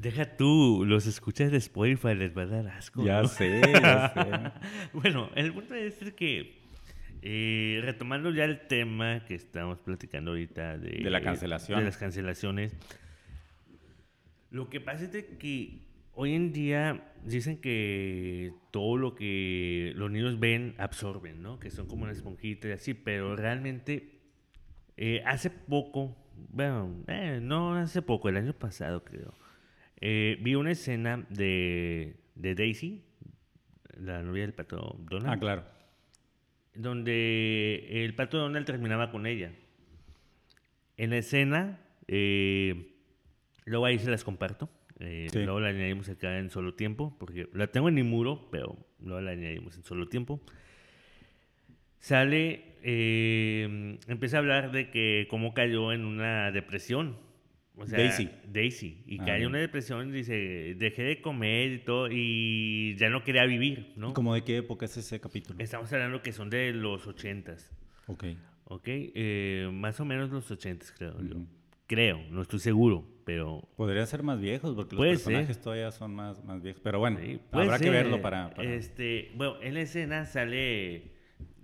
[0.00, 3.04] deja tú, los escuchas de Spotify, les va a dar asco.
[3.04, 4.22] Ya sé, ya sé.
[4.92, 6.58] bueno, el punto es que,
[7.22, 11.80] eh, retomando ya el tema que estamos platicando ahorita de, de la cancelación.
[11.80, 12.74] De las cancelaciones,
[14.50, 15.82] lo que pasa es que
[16.20, 21.58] hoy en día dicen que todo lo que los niños ven absorben, ¿no?
[21.58, 24.20] Que son como una esponjita y así, pero realmente
[24.98, 26.14] eh, hace poco,
[26.50, 29.32] bueno, eh, no hace poco, el año pasado creo,
[30.02, 33.02] eh, vi una escena de, de, Daisy,
[33.96, 35.32] la novia del pato Donald.
[35.32, 35.64] Ah, claro.
[36.74, 39.52] Donde el pato Donald terminaba con ella.
[40.98, 41.80] En la escena,
[43.64, 44.68] luego ahí se las comparto
[45.00, 48.76] eh, luego la añadimos acá en solo tiempo, porque la tengo en mi muro, pero
[49.00, 50.40] luego la añadimos en solo tiempo.
[51.98, 57.16] Sale, eh, empieza a hablar de que cómo cayó en una depresión.
[57.76, 58.28] O sea, Daisy.
[58.46, 59.02] Daisy.
[59.06, 63.22] Y Ah, cae en una depresión dice, dejé de comer y todo y ya no
[63.24, 64.12] quería vivir, ¿no?
[64.12, 65.58] ¿Cómo de qué época es ese capítulo?
[65.60, 67.70] Estamos hablando que son de los ochentas,
[68.06, 68.24] Ok.
[68.64, 68.82] ¿ok?
[68.86, 71.36] Eh, más o menos los ochentas, creo yo.
[71.90, 73.68] Creo, no estoy seguro, pero...
[73.76, 75.64] Podrían ser más viejos porque los personajes ser.
[75.64, 76.80] todavía son más, más viejos.
[76.84, 77.92] Pero bueno, Sí, habrá que ser.
[77.92, 78.50] verlo para...
[78.54, 81.10] para- Este, bueno, en la escena sale...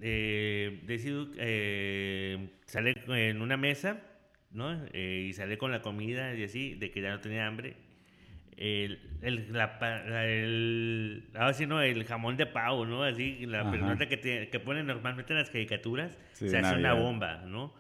[0.01, 4.03] Eh, Duke, eh, sale en una mesa,
[4.51, 4.85] ¿no?
[4.93, 7.77] Eh, y sale con la comida y así, de que ya no tenía hambre.
[8.57, 9.79] El, el, la,
[10.27, 11.81] el, ahora sí, ¿no?
[11.83, 13.05] El jamón de pavo, ¿no?
[13.05, 13.71] Así, la Ajá.
[13.71, 17.03] pelota que, te- que ponen normalmente en las caricaturas, Sí, se hace una Navidad.
[17.05, 17.73] bomba, ¿no?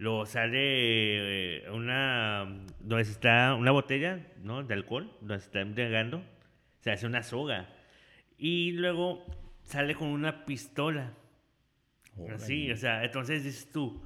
[0.00, 2.48] Luego sale eh, una,
[2.80, 4.62] donde está una botella, ¿no?
[4.62, 6.22] De alcohol, donde se está embriagando,
[6.78, 7.68] se hace una soga.
[8.38, 9.26] Y luego
[9.62, 11.12] sale con una pistola.
[12.34, 12.72] Así, Órale.
[12.72, 14.02] o sea, entonces dices tú,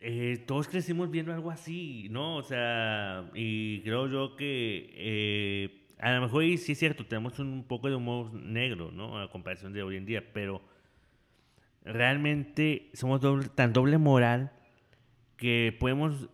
[0.00, 2.38] eh, todos crecimos viendo algo así, ¿no?
[2.38, 7.38] O sea, y creo yo que eh, a lo mejor y sí es cierto, tenemos
[7.38, 9.20] un poco de humor negro, ¿no?
[9.20, 10.73] A comparación de hoy en día, pero
[11.84, 14.52] realmente somos doble- tan doble moral
[15.36, 16.28] que podemos,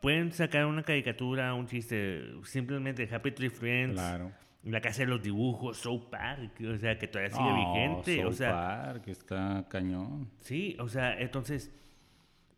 [0.00, 4.32] pueden sacar una caricatura, un chiste, simplemente Happy Tree Friends, Claro.
[4.64, 8.38] La Casa de los Dibujos, South Park, o sea, que todavía sigue vigente, o South
[8.38, 10.30] sea, Park, está cañón.
[10.38, 11.74] sí, o sea, entonces,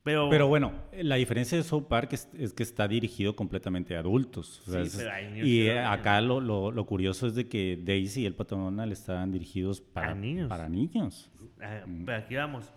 [0.04, 0.28] pero...
[0.30, 4.62] Pero bueno, la diferencia de South Park es, es que está dirigido completamente a adultos.
[4.68, 7.34] o sea, Sí, es- pero hay niños y eh, acá lo, lo, lo curioso es
[7.34, 10.48] de que Daisy y el Pato Donald estaban dirigidos para A niños.
[10.48, 11.30] Para niños.
[11.60, 12.72] Ah, pero aquí vamos.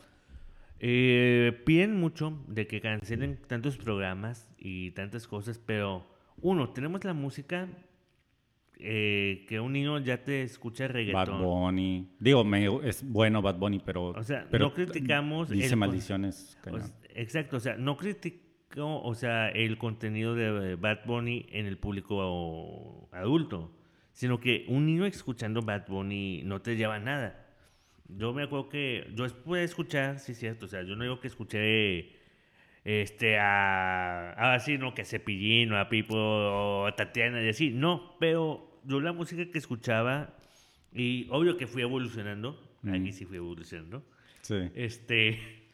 [0.80, 6.06] Eh, piden mucho de que cancelen tantos programas y tantas cosas, pero
[6.42, 7.68] uno, tenemos la música
[8.80, 11.42] eh, que un niño ya te escucha Bad reggaetón.
[11.42, 12.08] Bunny.
[12.20, 14.10] Digo, me- es bueno Bad Bunny, pero.
[14.10, 16.56] O sea, pero no criticamos Dice el- maldiciones.
[16.72, 16.78] O.
[17.18, 23.10] exacto, o sea, no critico, o sea, el contenido de Bad Bunny en el público
[23.12, 23.74] adulto,
[24.14, 27.46] sino que un niño escuchando Bad Bunny no te lleva a nada.
[28.10, 31.20] Yo me acuerdo que yo pude escuchar, sí es cierto, o sea, yo no digo
[31.20, 32.16] que escuché
[32.86, 37.50] este a ahora sí, no que a Cepillín o a Pipo o a Tatiana y
[37.50, 40.38] así, no, pero yo la música que escuchaba
[40.94, 42.58] y obvio que fui evolucionando,
[42.90, 44.04] aquí sí fui evolucionando.
[44.42, 44.70] Sí.
[44.74, 45.67] Este,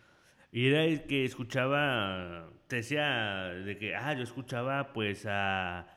[0.53, 5.87] y era el que escuchaba, te decía de que, ah, yo escuchaba pues a,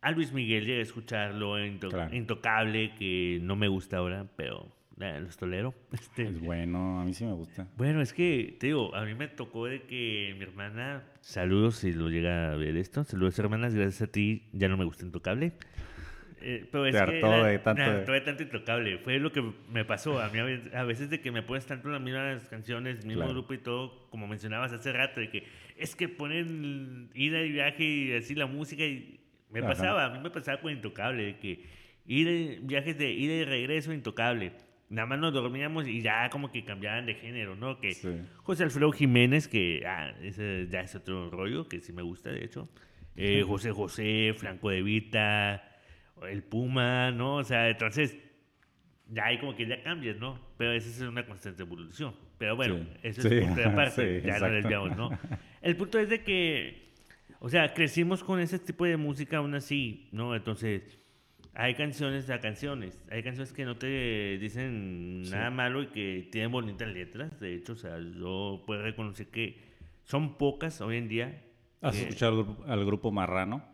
[0.00, 2.12] a Luis Miguel, llegué a escucharlo en Into- Claro.
[2.14, 5.74] Intocable, que no me gusta ahora, pero eh, los tolero.
[5.92, 7.68] Este, Es bueno, a mí sí me gusta.
[7.76, 11.92] bueno, es que, te digo, a mí me tocó de que mi hermana, saludos si
[11.92, 15.52] lo llega a ver esto, saludos hermanas, gracias a ti, ya no me gusta Intocable.
[16.42, 19.18] Eh, pero es Te que hartó era- de tanto me hartó de tanto Intocable, fue
[19.18, 20.38] lo que me pasó, a mí
[20.72, 23.34] a veces, de que me pones tanto las mismas canciones, mismo Claro.
[23.34, 25.44] grupo y todo, como mencionabas hace rato, de que
[25.76, 29.20] es que ponen ida y viaje y así la música y
[29.50, 29.68] me Ajá.
[29.68, 31.64] pasaba, a mí me pasaba con Intocable, de que
[32.06, 34.52] ir viajes de ida y regreso Intocable.
[34.88, 37.78] Nada más nos dormíamos y ya como que cambiaban de género, ¿no?
[37.80, 38.08] Que Sí.
[38.38, 42.44] José Alfredo Jiménez, que ah, ese ya es otro rollo, que sí me gusta, de
[42.44, 42.68] hecho.
[43.14, 45.69] Eh, José José, Franco de Vita,
[46.28, 47.36] el Puma, ¿no?
[47.36, 48.16] O sea, entonces
[49.08, 50.38] ya hay como que ya cambias, ¿no?
[50.56, 52.14] Pero esa es una constante evolución.
[52.38, 52.90] Pero bueno, Sí.
[53.02, 55.10] eso Sí, es punto de aparte, sí, ya desviamos, ¿no?
[55.62, 56.92] El punto es de que,
[57.40, 60.34] o sea, crecimos con ese tipo de música aún así, ¿no?
[60.34, 60.98] Entonces,
[61.54, 63.04] hay canciones a canciones.
[63.10, 67.38] Hay canciones que no te dicen nada malo y que tienen bonitas letras.
[67.40, 69.58] De hecho, o sea, yo puedo reconocer que
[70.04, 71.42] son pocas hoy en día.
[71.82, 73.64] ¿Has que- escuchado al grupo, al grupo Marrano?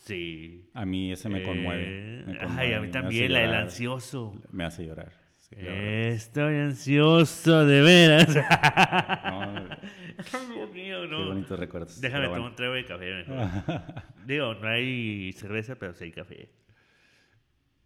[0.00, 0.68] Sí.
[0.74, 1.84] A mí ese me conmueve.
[1.86, 4.34] Eh, me ay, a mí también, la del ansioso.
[4.50, 5.12] Me hace llorar.
[5.38, 5.56] sí.
[5.58, 8.34] Estoy ansioso, de veras.
[8.34, 9.54] No,
[10.54, 11.26] Dios mío, qué no.
[11.28, 12.00] bonitos recuerdos.
[12.00, 13.82] Déjame tomar un trago de café mejor.
[14.26, 16.48] Digo, no hay cerveza, pero sí hay café.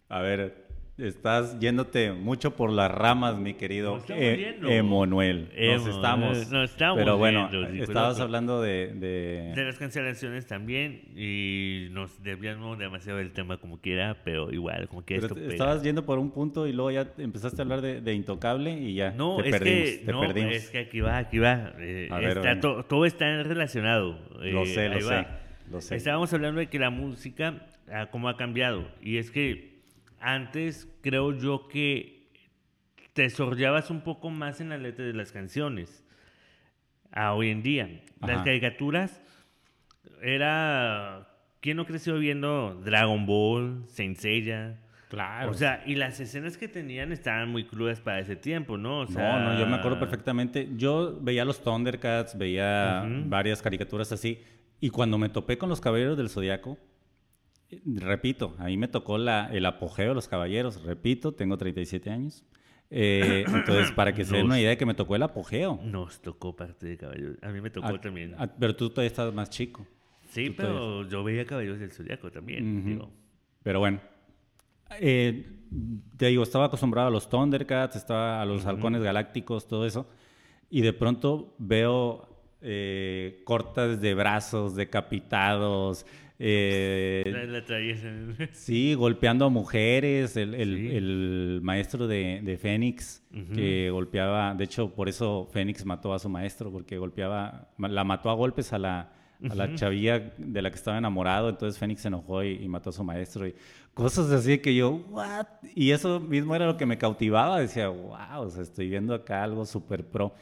[0.09, 4.57] A ver, estás yéndote mucho por las ramas, mi querido estamos E-.
[4.79, 5.49] Emanuel.
[5.57, 6.51] Nos estamos.
[6.53, 11.03] nos estamos Pero bueno, yendo, sí, estabas pero- hablando de, de- De las cancelaciones también,
[11.17, 16.05] y nos desviamos demasiado del tema como quiera, pero igual, como que esto estabas yendo
[16.07, 19.37] por un punto y luego ya empezaste a hablar de, de Intocable y ya No,
[19.43, 19.91] te es perdimos.
[19.91, 20.53] que, te no, perdimos.
[20.55, 21.73] es que aquí va, aquí va.
[21.79, 22.61] eh, A ver, está venga.
[22.61, 24.19] to- todo está relacionado.
[24.41, 25.27] Lo eh, sé, lo sé,
[25.73, 25.97] lo sé.
[25.97, 28.87] Estábamos hablando de que la música, ah, cómo ha cambiado.
[29.03, 29.74] Y es que
[30.25, 32.31] antes creo yo que
[33.13, 36.03] te sordeabas un poco más en la letra de las canciones.
[37.13, 38.03] A hoy en día.
[38.21, 39.23] Las caricaturas
[40.21, 41.29] era...
[41.61, 44.81] ¿Quién no creció viendo Dragon Ball, Saint Seiya?
[45.09, 45.51] Claro.
[45.51, 49.01] O sea, y las escenas que tenían estaban muy crudas para ese tiempo, ¿no?
[49.01, 50.71] O sea, no, no, yo me acuerdo perfectamente.
[50.77, 54.43] Yo veía los Thundercats, veía varias caricaturas así,
[54.81, 56.79] Y cuando me topé con los Caballeros del Zodiaco,
[57.85, 62.45] repito, a mí me tocó la, el apogeo de los Caballeros, repito, tengo 37 años.
[62.91, 65.81] Eh, entonces, para que se den una idea de que me tocó el apogeo.
[65.83, 67.37] Nos tocó parte de Caballeros.
[67.43, 68.37] A mí me tocó también.
[68.59, 69.87] pero tú todavía estás más chico.
[70.31, 73.01] Sí, pero yo veía Caballeros del Zodiaco también.
[73.63, 74.01] Pero bueno,
[75.01, 75.47] eh,
[76.17, 80.09] te digo, estaba acostumbrado a los Thundercats, estaba a los halcones galácticos, todo eso.
[80.71, 86.07] Y de pronto veo eh, cortas de brazos, decapitados.
[86.39, 87.63] Eh, la,
[88.53, 90.37] sí, golpeando a mujeres.
[90.37, 93.23] El, el, maestro de, de Fénix,
[93.55, 94.55] que golpeaba.
[94.55, 97.69] De hecho, por eso Fénix mató a su maestro, porque golpeaba.
[97.79, 99.13] La mató a golpes a la
[99.51, 102.93] a la chavilla de la que estaba enamorado, entonces Fénix se enojó y, mató a
[102.93, 103.55] su maestro y
[103.93, 105.47] cosas así que yo, what?
[105.75, 109.43] Y eso mismo era lo que me cautivaba, decía, wow, o sea, estoy viendo acá
[109.43, 110.35] algo súper pro.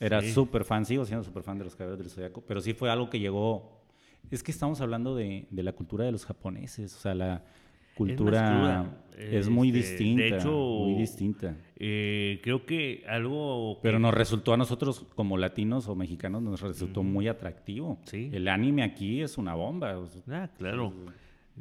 [0.00, 2.90] Era súper fan, sigo siendo súper fan de los caballeros del Zodiaco, pero sí fue
[2.90, 3.82] algo que llegó,
[4.30, 7.44] es que estamos hablando de, de la cultura de los japoneses, o sea, la
[7.94, 8.86] cultura
[9.18, 10.22] es, muy este, distinta.
[10.22, 11.56] De hecho, muy distinta.
[11.76, 13.78] Eh, creo que algo...
[13.82, 17.98] Pero nos resultó a nosotros como latinos o mexicanos, nos resultó muy atractivo.
[18.04, 18.30] ¿Sí?
[18.32, 20.02] El anime aquí es una bomba.
[20.30, 20.92] Ah, claro.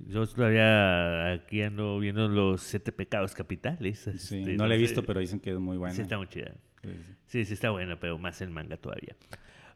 [0.08, 4.08] Yo todavía aquí ando viendo los siete pecados capitales.
[4.08, 5.96] Este, no, lo he visto, pero dicen que es muy buena.
[5.96, 6.54] Sí, está muy chida.
[7.26, 9.16] Sí, sí, está buena, pero más el manga todavía.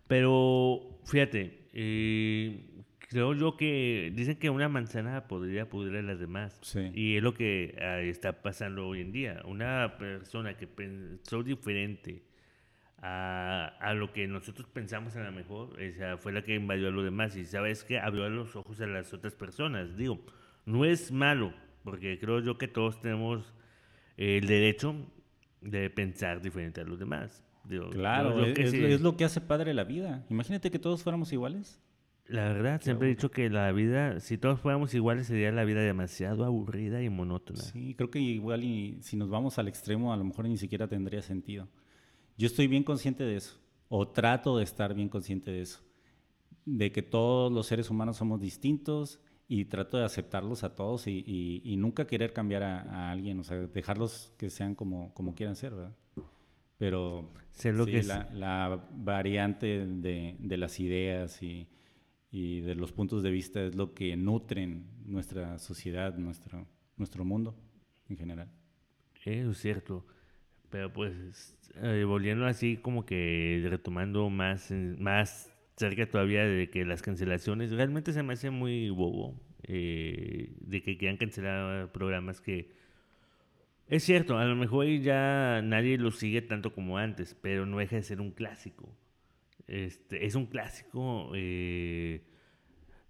[0.07, 2.65] Pero fíjate, eh,
[2.99, 6.59] creo yo que dicen que una manzana podría pudrir a las demás.
[6.93, 9.41] Y es lo que ah, está pasando hoy en día.
[9.45, 12.23] Una persona que pensó diferente
[13.05, 16.91] a, a, lo que nosotros pensamos a lo mejor, esa fue la que invadió a
[16.91, 17.35] los demás.
[17.35, 19.97] Y sabes que abrió los ojos a las otras personas.
[19.97, 20.21] Digo,
[20.65, 23.53] no es malo, porque creo yo que todos tenemos
[24.15, 24.95] el derecho
[25.59, 27.43] de pensar diferente a los demás.
[27.91, 30.25] claro, es, es, lo que hace padre la vida.
[30.29, 31.81] Imagínate que todos fuéramos iguales.
[32.25, 35.81] La verdad, siempre he dicho que la vida, si todos fuéramos iguales, sería la vida
[35.81, 37.59] demasiado aburrida y monótona.
[37.59, 40.87] Sí, creo que igual y si nos vamos al extremo, a lo mejor ni siquiera
[40.87, 41.67] tendría sentido.
[42.37, 43.59] Yo estoy bien consciente de eso,
[43.89, 45.81] o trato de estar bien consciente de eso,
[46.65, 51.75] de que todos los seres humanos somos distintos y trato de aceptarlos a todos y,
[51.77, 55.95] nunca querer cambiar a, alguien, o sea, dejarlos que sean como, como quieran ser, ¿verdad?
[56.77, 61.67] Pero sé lo que la, la, variante de, de las ideas y
[62.33, 66.65] y de los puntos de vista es lo que nutren nuestra sociedad, nuestro,
[66.97, 67.55] nuestro mundo
[68.09, 68.49] en general.
[69.23, 70.03] Eso es cierto.
[70.73, 77.03] Pero pues, eh, volviendo así como que retomando más, más cerca todavía de que las
[77.03, 82.71] cancelaciones, realmente se me hace muy bobo eh, de que quieran cancelar programas que...
[83.87, 87.97] Es cierto, a lo mejor ya nadie lo sigue tanto como antes, pero no deja
[87.97, 88.89] de ser un clásico.
[89.67, 92.21] Este, es un clásico eh,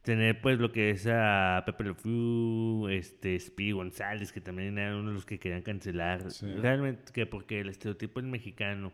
[0.03, 4.95] tener pues lo que es a Pepe Le Fou, este, Speedy González, que también eran
[4.95, 6.25] uno de los que querían cancelar.
[6.41, 8.91] Realmente que porque el estereotipo es mexicano.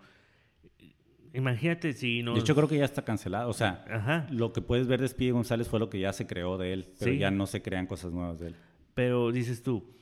[1.33, 2.33] Imagínate si no...
[2.33, 3.49] De hecho, creo que ya está cancelado.
[3.49, 6.57] O sea, lo que puedes ver de Speedy González fue lo que ya se creó
[6.57, 8.55] de él, pero ya no se crean cosas nuevas de él.
[8.95, 9.93] Pero dices tú,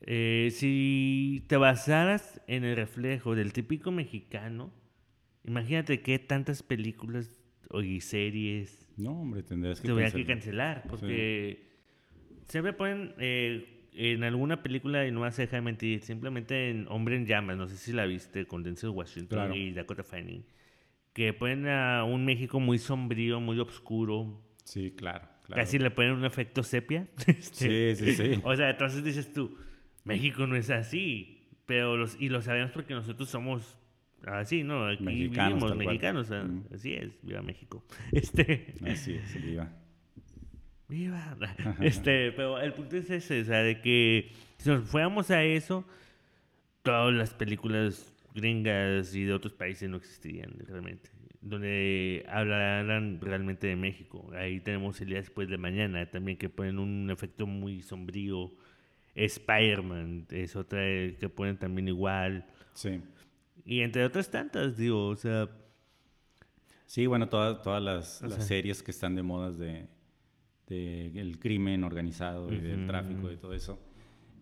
[0.00, 4.72] eh, si te basaras en el reflejo del típico mexicano,
[5.44, 7.28] Imagínate qué tantas películas
[7.82, 8.81] y series.
[8.96, 10.12] No, hombre, tendrías que cancelar.
[10.12, 10.82] que cancelar.
[10.88, 11.62] Porque
[12.48, 16.86] siempre ponen eh, en alguna película, y no vas a dejar de mentir, simplemente en
[16.88, 20.44] Hombre en Llamas, no sé si la viste, con Denzel Washington y Dakota Fanning,
[21.12, 24.40] que ponen a un México muy sombrío, muy oscuro.
[24.64, 25.28] Sí, claro.
[25.48, 27.08] Casi le ponen un efecto sepia.
[27.40, 28.40] sí, sí, sí.
[28.44, 29.58] O sea, entonces dices tú,
[30.04, 31.38] México no es así.
[31.66, 33.78] Pero los, y lo sabemos porque nosotros somos
[34.26, 34.86] Así, ¿no?
[34.86, 36.30] Aquí mexicanos, vivimos mexicanos,
[36.72, 37.84] así es, viva México.
[38.12, 39.70] Este, así es, viva.
[40.88, 41.36] Viva.
[41.80, 45.84] Este, pero el punto es ese, o sea, de que si nos fuéramos a eso,
[46.82, 51.10] todas las películas gringas y de otros países no existirían realmente.
[51.40, 54.30] Donde hablaran realmente de México.
[54.34, 58.52] Ahí tenemos el día después de mañana también que ponen un efecto muy sombrío.
[59.14, 62.46] Spider-Man es otra que ponen también igual.
[62.74, 63.00] Sí.
[63.64, 65.48] Y entre otras tantas, digo, o sea...
[66.86, 69.88] Sí, bueno, todas, todas las, series que están de modas de,
[70.68, 73.78] el crimen organizado y del tráfico y todo eso,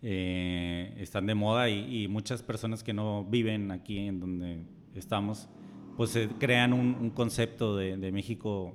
[0.03, 4.65] eh, están de moda y, muchas personas que no viven aquí en donde
[4.95, 5.49] estamos,
[5.97, 8.75] pues crean un, concepto de, México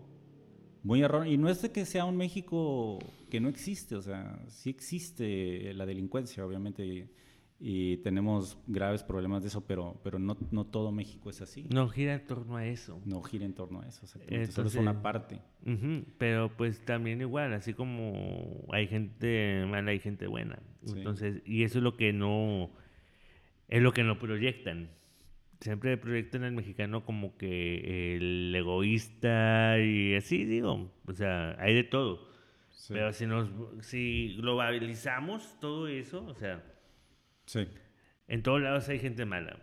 [0.83, 1.33] muy erróneo.
[1.33, 5.73] Y no es de que sea un México que no existe, o sea, sí existe
[5.73, 7.09] la delincuencia, obviamente,
[7.59, 11.65] y tenemos graves problemas de eso, pero, pero no, no todo México es así.
[11.73, 13.01] No gira en torno a eso.
[13.05, 14.51] No gira en torno a eso, exactamente.
[14.51, 15.39] Solo es una parte.
[16.17, 20.59] pero pues también igual, así como hay gente mala, hay gente buena.
[20.85, 22.71] Entonces, y eso es lo que no,
[23.69, 24.89] es lo que no proyectan.
[25.61, 31.85] Siempre proyectan al mexicano como que el egoísta y así, digo, o sea, hay de
[31.85, 32.27] todo.
[32.89, 33.49] Pero si nos
[33.79, 36.61] si globalizamos todo eso, o sea,
[37.45, 37.67] Sí.
[38.27, 39.57] En todos lados hay gente mala.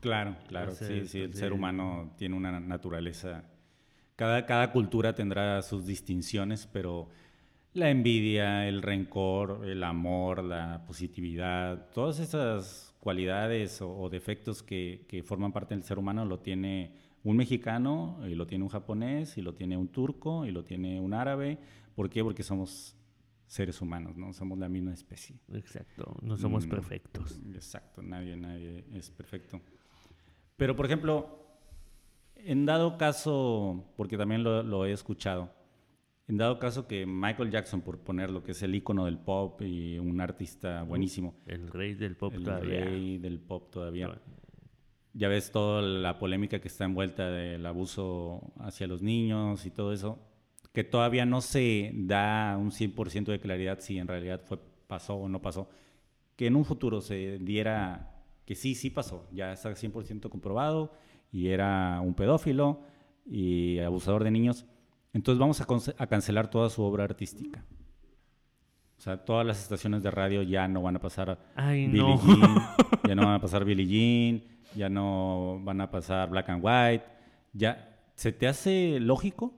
[0.00, 0.72] Claro, claro.
[0.74, 3.44] sí, sí, el ser humano tiene una naturaleza.
[4.14, 7.08] Cada, cada cultura tendrá sus distinciones, pero
[7.72, 15.22] la envidia, el rencor, el amor, la positividad, todas esas cualidades o, defectos que, que,
[15.22, 16.92] forman parte del ser humano lo tiene
[17.22, 21.00] un mexicano, y lo tiene un japonés, y lo tiene un turco, y lo tiene
[21.00, 21.58] un árabe.
[21.94, 22.22] ¿Por qué?
[22.22, 22.95] Porque somos
[23.46, 24.32] seres humanos, ¿no?
[24.32, 25.36] Somos la misma especie.
[25.52, 27.40] Exacto, no somos mm, perfectos.
[27.54, 29.60] Exacto, nadie, nadie es perfecto.
[30.56, 31.46] Pero, por ejemplo,
[32.34, 35.52] en dado caso, porque también lo, he escuchado,
[36.28, 39.62] en dado caso que Michael Jackson, por poner lo que es el icono del pop
[39.62, 41.36] y un artista buenísimo.
[41.46, 42.78] El rey del pop todavía.
[42.80, 44.20] El rey del pop todavía.
[45.12, 49.92] Ya ves toda la polémica que está envuelta del abuso hacia los niños y todo
[49.92, 50.25] eso
[50.76, 55.26] que todavía no se da un 100% de claridad si en realidad fue, pasó o
[55.26, 55.70] no pasó,
[56.36, 58.12] que en un futuro se diera
[58.44, 60.92] que sí, sí pasó, ya está 100% comprobado
[61.32, 62.82] y era un pedófilo
[63.24, 64.66] y abusador de niños,
[65.14, 65.62] entonces vamos
[65.98, 67.64] a, cancelar toda su obra artística.
[68.98, 72.54] O sea, todas las estaciones de radio ya no van a pasar Billie Jean,
[73.08, 74.42] ya no van a pasar Billie Jean,
[74.74, 77.06] ya no van a pasar Black and White.
[77.54, 79.54] Ya, ¿se te hace lógico?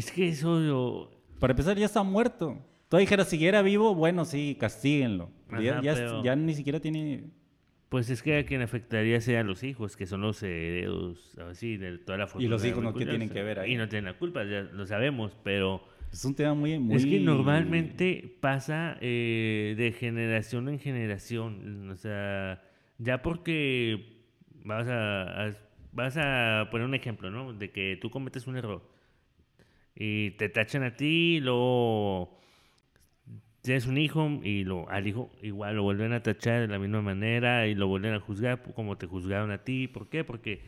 [0.00, 2.56] Es que eso Para empezar, ya está muerto.
[2.88, 5.30] Tú dijeras, si era vivo, bueno, sí, castíguenlo.
[5.60, 5.82] ya,
[6.24, 7.24] ya, ni siquiera tiene...
[7.90, 11.98] Pues es que a quien afectaría sean los hijos, que son los herederos, así, de
[11.98, 13.74] toda la Y los hijos no tienen que ver ahí.
[13.74, 15.82] Y no tienen la culpa, ya lo sabemos, pero...
[16.10, 16.78] Es un tema muy...
[16.78, 16.96] muy...
[16.96, 21.90] Es que normalmente pasa eh, de generación en generación.
[21.90, 22.62] O sea,
[22.96, 24.18] ya porque...
[24.64, 25.50] Vas a,
[25.92, 27.52] vas a poner un ejemplo, ¿no?
[27.52, 28.89] De que tú cometes un error
[29.94, 32.40] y te tachan a ti, luego
[33.62, 37.02] tienes un hijo y lo, al hijo igual lo vuelven a tachar de la misma
[37.02, 39.88] manera y lo vuelven a juzgar como te juzgaron a ti.
[39.88, 40.24] ¿Por qué?
[40.24, 40.62] Porque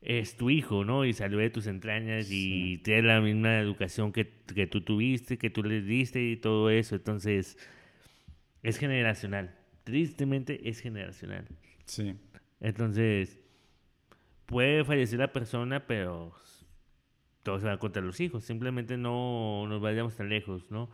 [0.00, 1.04] es tu hijo, ¿no?
[1.04, 5.50] Y salió de tus entrañas y tiene la misma educación que, que tú tuviste, que
[5.50, 6.96] tú le diste y todo eso.
[6.96, 7.58] Entonces,
[8.62, 9.54] es generacional.
[9.84, 11.46] Tristemente es generacional.
[11.84, 12.14] Sí.
[12.60, 13.38] Entonces,
[14.46, 16.34] puede fallecer la persona, pero
[17.42, 18.44] todo se va contra los hijos.
[18.44, 20.90] Simplemente no nos vayamos tan lejos, ¿no?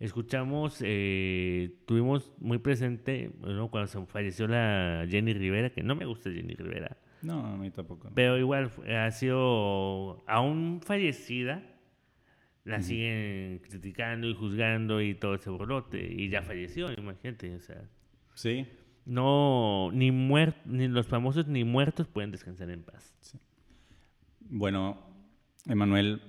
[0.00, 6.04] Escuchamos, eh, tuvimos muy presente, bueno, cuando se falleció la Jenny Rivera, que no me
[6.04, 6.96] gusta Jenny Rivera.
[7.22, 8.10] No, a mí tampoco.
[8.14, 11.62] Pero igual ha sido, aún fallecida,
[12.64, 16.12] la siguen criticando y juzgando y todo ese borlote.
[16.12, 17.82] Y ya falleció, imagínate, o sea.
[18.34, 18.66] Sí.
[19.06, 23.14] No, ni, muer ni los famosos ni muertos pueden descansar en paz.
[23.20, 23.38] Sí.
[24.40, 25.13] Bueno,
[25.66, 26.20] Emanuel,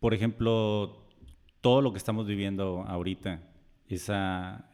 [0.00, 1.06] por ejemplo,
[1.60, 3.40] todo lo que estamos viviendo ahorita,
[3.88, 4.70] esa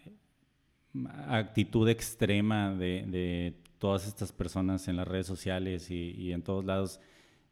[1.28, 7.00] actitud extrema de, todas estas personas en las redes sociales y, en todos lados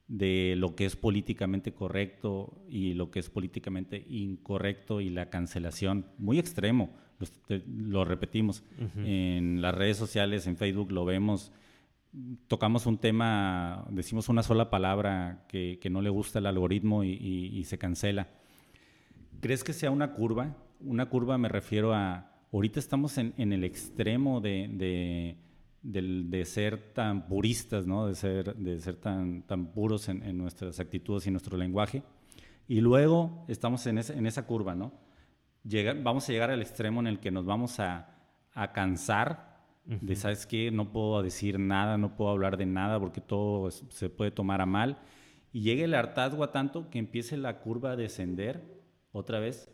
[0.09, 6.06] de lo que es políticamente correcto y lo que es políticamente incorrecto y la cancelación,
[6.18, 6.90] muy extremo,
[7.66, 8.62] lo, repetimos,
[9.04, 11.52] en las redes sociales, en Facebook lo vemos,
[12.46, 17.78] tocamos un tema, decimos una sola palabra que, no le gusta el algoritmo y, se
[17.78, 18.28] cancela.
[19.40, 20.56] ¿Crees que sea una curva?
[20.80, 25.36] Una curva me refiero a, ahorita estamos en, el extremo de,
[25.82, 28.06] de, ser tan puristas, ¿no?
[28.06, 32.02] de ser, de ser tan, tan puros en, nuestras actitudes y nuestro lenguaje.
[32.66, 34.92] Y luego estamos en, en esa curva, ¿no?
[36.02, 38.14] vamos a llegar al extremo en el que nos vamos a,
[38.54, 39.47] a cansar
[39.89, 40.70] de, ¿sabes qué?
[40.70, 44.66] No puedo decir nada, no puedo hablar de nada porque todo se puede tomar a
[44.66, 44.99] mal.
[45.53, 48.62] Y llegue el hartazgo a tanto que empiece la curva a descender
[49.12, 49.70] otra vez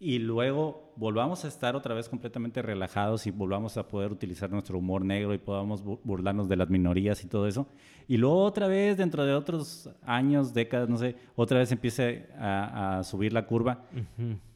[0.00, 4.78] y luego volvamos a estar otra vez completamente relajados y volvamos a poder utilizar nuestro
[4.78, 7.66] humor negro y podamos burlarnos de las minorías y todo eso.
[8.06, 13.02] Y luego otra vez, dentro de otros años, décadas, no sé, otra vez empiece a,
[13.02, 13.84] subir la curva.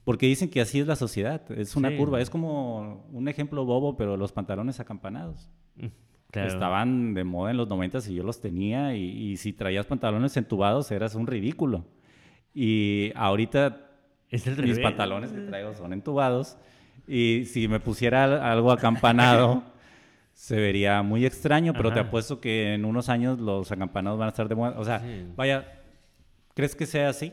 [0.05, 3.97] Porque dicen que así es la sociedad, es una curva, es como un ejemplo bobo,
[3.97, 5.51] pero los pantalones acampanados.
[5.77, 5.87] Mm,
[6.33, 10.91] Estaban de moda en los 90 y yo los tenía y, si traías pantalones entubados
[10.91, 11.85] eras un ridículo.
[12.55, 13.92] Y ahorita
[14.33, 16.57] mis pantalones que traigo son entubados
[17.07, 19.63] Y si me pusiera algo acampanado,
[20.33, 24.31] se vería muy extraño, pero te apuesto que en unos años los acampanados van a
[24.31, 24.79] estar de moda.
[24.79, 25.03] O sea,
[25.37, 25.81] vaya,
[26.55, 27.33] ¿crees que sea así?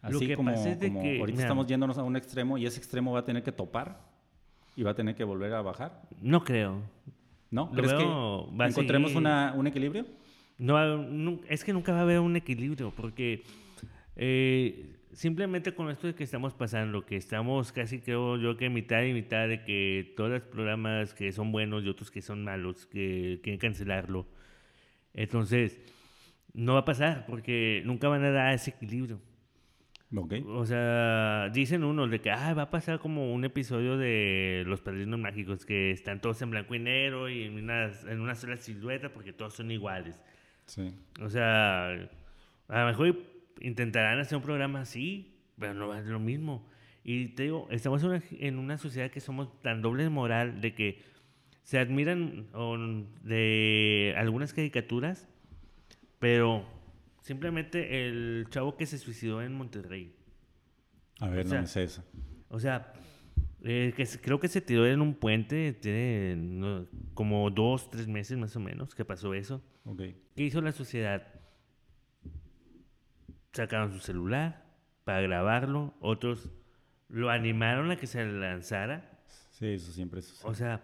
[0.00, 3.52] Así como, ahorita estamos yéndonos a un extremo y ese extremo va a tener que
[3.52, 4.00] topar
[4.76, 6.02] y va a tener que volver a bajar.
[6.20, 6.82] No creo.
[7.50, 7.70] ¿No?
[7.70, 10.06] ¿Crees que encontremos un equilibrio?
[10.58, 13.42] No, es que nunca va a haber un equilibrio porque
[14.16, 19.02] eh, simplemente con esto de que estamos pasando, que estamos casi creo yo que mitad
[19.02, 22.86] y mitad de que todos los programas que son buenos y otros que son malos,
[22.86, 24.26] que quieren cancelarlo.
[25.14, 25.78] Entonces,
[26.52, 29.20] no va a pasar porque nunca van a dar ese equilibrio.
[30.16, 30.44] Okay.
[30.46, 35.18] O sea, dicen unos de que va a pasar como un episodio de Los Padrinos
[35.18, 39.12] Mágicos, que están todos en blanco y negro y en una, en una sola silueta
[39.12, 40.20] porque todos son iguales.
[40.66, 40.94] Sí.
[41.20, 41.90] O sea,
[42.68, 46.68] a lo mejor intentarán hacer un programa así, pero no va a ser lo mismo.
[47.02, 51.02] Y te digo, estamos en una, sociedad que somos tan doble moral de que
[51.62, 52.46] se admiran
[53.22, 55.28] de algunas caricaturas,
[56.18, 56.66] pero
[57.20, 60.14] simplemente el chavo que se suicidó en Monterrey.
[61.20, 62.02] A ver, no me sé eso.
[62.48, 62.92] O sea,
[63.62, 68.54] eh, que creo que se tiró en un puente, tiene como dos, tres meses más
[68.56, 69.62] o menos que pasó eso.
[69.84, 70.16] Okay.
[70.36, 71.33] ¿Qué hizo la sociedad?
[73.54, 74.64] Sacaron su celular
[75.04, 76.50] para grabarlo, otros
[77.08, 79.18] lo animaron a que se lanzara.
[79.52, 80.50] Sí, eso siempre sucede.
[80.50, 80.82] O sea,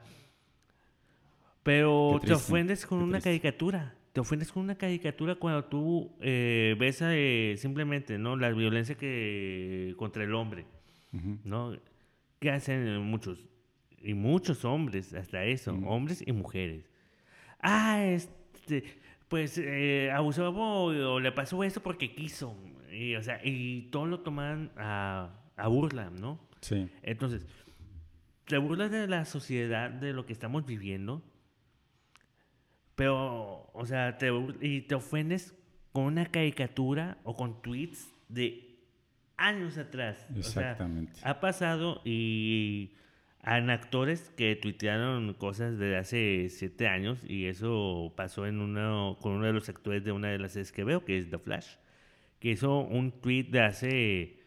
[1.63, 3.95] pero te ofendes con una caricatura.
[4.13, 9.95] Te ofendes con una caricatura cuando tú eh, ves eh, simplemente no la violencia que
[9.97, 10.67] contra el hombre,
[11.45, 11.77] ¿no?
[12.41, 13.39] ¿Qué hacen muchos?
[14.03, 16.91] Y muchos hombres, hasta eso, hombres y mujeres.
[17.61, 18.83] Ah, este,
[19.31, 22.57] pues eh, abusó o le pasó eso porque quiso.
[22.93, 26.41] Y, o sea, y todos lo toman a, a burla, ¿no?
[26.61, 26.91] Sí.
[27.03, 27.47] Entonces,
[28.47, 31.23] te burlas de la sociedad, de lo que estamos viviendo,
[32.97, 35.55] pero, o sea, te, y te ofendes
[35.93, 38.81] con una caricatura o con tweets de
[39.37, 40.27] años atrás.
[40.37, 41.21] Exactamente.
[41.23, 42.97] ha pasado y
[43.43, 49.33] han actores que tuitearon cosas de hace siete años y eso pasó en uno, con
[49.33, 51.67] uno de los actores de una de las series que veo, que es The Flash,
[52.39, 54.41] que hizo un tweet de hace,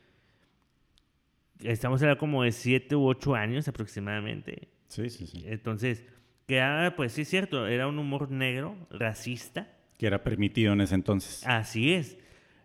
[1.62, 4.70] estamos hablando como de siete u ocho años aproximadamente.
[4.88, 5.44] Sí, sí, sí.
[5.48, 6.06] Entonces,
[6.46, 9.68] que era, pues sí es cierto, era un humor negro, racista.
[9.98, 11.42] Que era permitido en ese entonces.
[11.48, 12.18] Así es.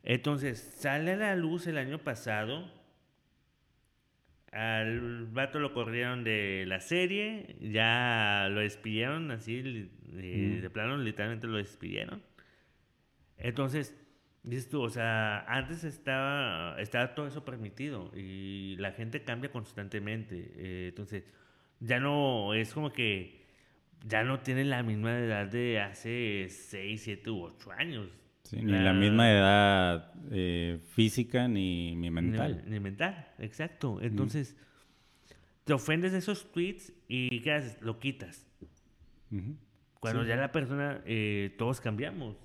[0.02, 2.70] Entonces, sale a la luz el año pasado
[4.53, 11.59] al vato lo corrieron de la serie, ya lo despidieron así, de, plano literalmente lo
[11.59, 12.22] despidieron.
[13.36, 13.94] Entonces,
[14.42, 20.53] dices tú, o sea, antes estaba, estaba todo eso permitido y la gente cambia constantemente.
[20.57, 21.24] Eh, entonces,
[21.80, 23.46] ya no, es como que
[24.07, 28.09] ya no tiene la misma edad de hace 6, 7 u 8 años
[28.53, 32.64] ni la, misma edad eh, física ni, mental.
[32.66, 33.99] Ni, mental, exacto.
[34.01, 34.57] Entonces,
[35.64, 37.80] te ofendes de esos tweets y ¿qué haces?
[37.82, 38.46] Lo quitas.
[40.01, 42.36] Cuando ya la persona, eh, todos cambiamos.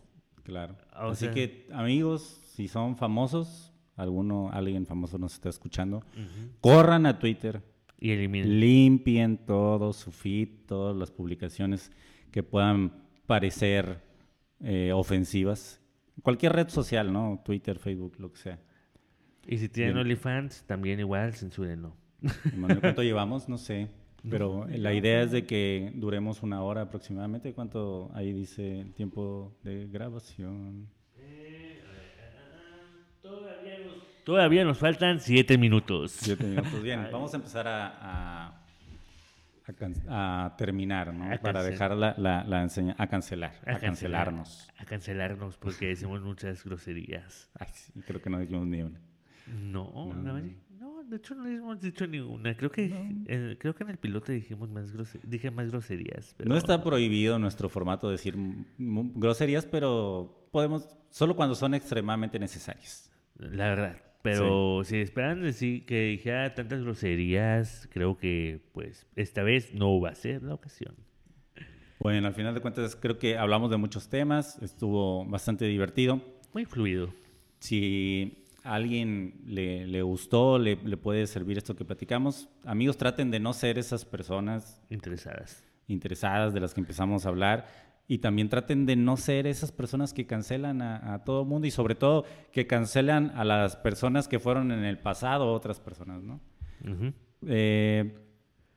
[0.43, 0.75] Claro.
[0.91, 6.03] Así que, amigos, si son famosos, alguno, alguien famoso nos está escuchando,
[6.59, 7.61] corran a Twitter.
[7.99, 8.59] Y eliminen.
[8.59, 11.89] Limpien todo su feed, todas las publicaciones
[12.31, 12.91] que puedan
[13.25, 14.01] parecer
[14.59, 15.79] eh, ofensivas
[16.21, 17.41] Cualquier red social, ¿no?
[17.43, 18.59] Twitter, Facebook, lo que sea.
[19.45, 21.95] Y si tienen OnlyFans, también igual, censúrenlo.
[22.81, 23.49] ¿cuánto llevamos?
[23.49, 23.89] No sé.
[24.29, 27.53] Pero la idea es de que duremos una hora aproximadamente.
[27.53, 30.87] ¿Cuánto ahí dice el tiempo de grabación?
[34.23, 36.11] todavía, nos, faltan siete minutos.
[36.11, 36.81] Siete minutos.
[36.81, 38.62] Bien, vamos a empezar a a,
[40.57, 41.29] terminar, ¿no?
[41.41, 44.67] Para dejar la, la, enseñanza, a cancelar, a, cancelarnos.
[44.77, 47.49] A cancelarnos porque decimos muchas groserías.
[47.59, 48.99] Ay, sí, creo que no dijimos ni una.
[49.47, 52.55] No, no, de hecho no hemos dicho ninguna.
[52.55, 52.91] Creo que,
[53.27, 54.91] eh, creo que en el piloto dijimos más
[55.23, 56.35] dije más groserías.
[56.43, 58.35] No está prohibido nuestro formato decir
[58.77, 63.11] groserías, pero podemos, solo cuando son extremadamente necesarias.
[63.35, 63.97] La verdad.
[64.23, 70.09] Pero si esperan decir que dijera tantas groserías, creo que pues esta vez no va
[70.11, 70.95] a ser la ocasión.
[71.99, 76.21] Bueno, al final de cuentas creo que hablamos de muchos temas, estuvo bastante divertido.
[76.53, 77.09] Muy fluido.
[77.59, 83.29] Si a alguien le, le gustó, le, le, puede servir esto que platicamos, amigos, traten
[83.29, 85.65] de no ser esas personas interesadas.
[85.87, 90.13] Interesadas de las que empezamos a hablar y también traten de no ser esas personas
[90.13, 94.37] que cancelan a, todo el mundo y sobre todo que cancelan a las personas que
[94.37, 96.39] fueron en el pasado otras personas, ¿no?
[97.47, 98.15] eh,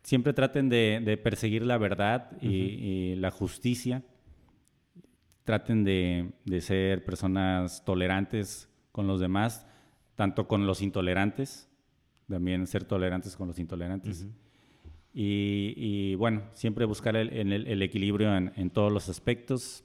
[0.03, 4.03] siempre traten de, perseguir la verdad y, la justicia.
[5.45, 6.33] Traten de,
[6.63, 9.67] ser personas tolerantes con los demás,
[10.15, 11.69] tanto con los intolerantes,
[12.27, 14.27] también ser tolerantes con los intolerantes.
[15.19, 19.83] Y, bueno, siempre buscar el, equilibrio en, todos los aspectos.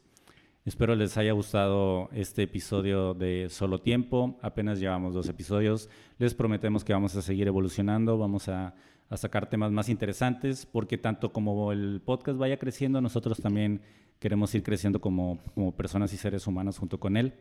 [0.66, 4.38] Espero les haya gustado este episodio de Solo Tiempo.
[4.42, 5.90] Apenas llevamos dos episodios.
[6.18, 8.76] Les prometemos que vamos a seguir evolucionando, vamos a,
[9.16, 13.82] sacar temas más interesantes, porque tanto como el podcast vaya creciendo, nosotros también
[14.20, 17.34] queremos ir creciendo como, como personas y seres humanos junto con él.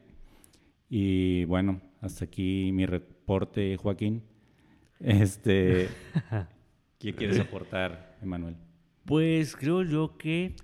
[0.89, 4.23] Y bueno, hasta aquí mi reporte, Joaquín.
[5.01, 5.89] Este,
[7.01, 8.55] ¿Qué quieres aportar, Emanuel?
[9.07, 10.55] Pues creo yo que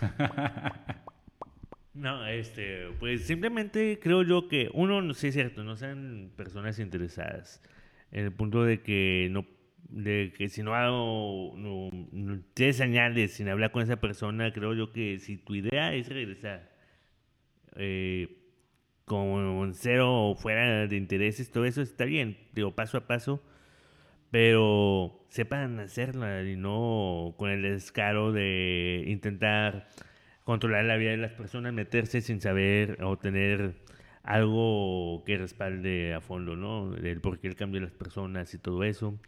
[1.92, 7.62] No, este, pues simplemente creo yo que uno, sí es cierto, no sean personas interesadas.
[8.10, 9.44] En el punto de que no,
[9.88, 11.90] de que si no hago, no,
[12.54, 16.70] tienes señales sin hablar con esa persona, creo yo que si tu idea es regresar
[17.76, 18.39] eh,
[19.10, 23.42] con cero o fuera de intereses, todo eso está bien, digo, paso a paso,
[24.30, 29.88] pero sepan hacerla y no con el descaro de intentar
[30.44, 33.74] controlar la vida de las personas, meterse sin saber o tener
[34.22, 36.94] algo que respalde a fondo, ¿no?
[36.94, 39.18] El por qué el cambio de las personas y todo eso.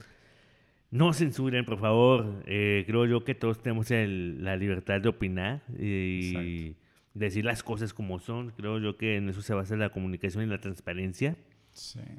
[0.92, 2.44] No censuren, por favor.
[2.46, 6.76] Eh, creo yo que todos tenemos la libertad de opinar y
[7.14, 8.50] decir las cosas como son.
[8.50, 11.36] Creo yo que en eso se basa la comunicación y la transparencia.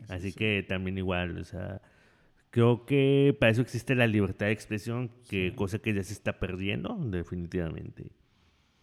[0.10, 1.82] Así que también igual, o sea,
[2.54, 6.38] Creo que para eso existe la libertad de expresión, que cosa que ya se está
[6.38, 8.12] perdiendo, definitivamente.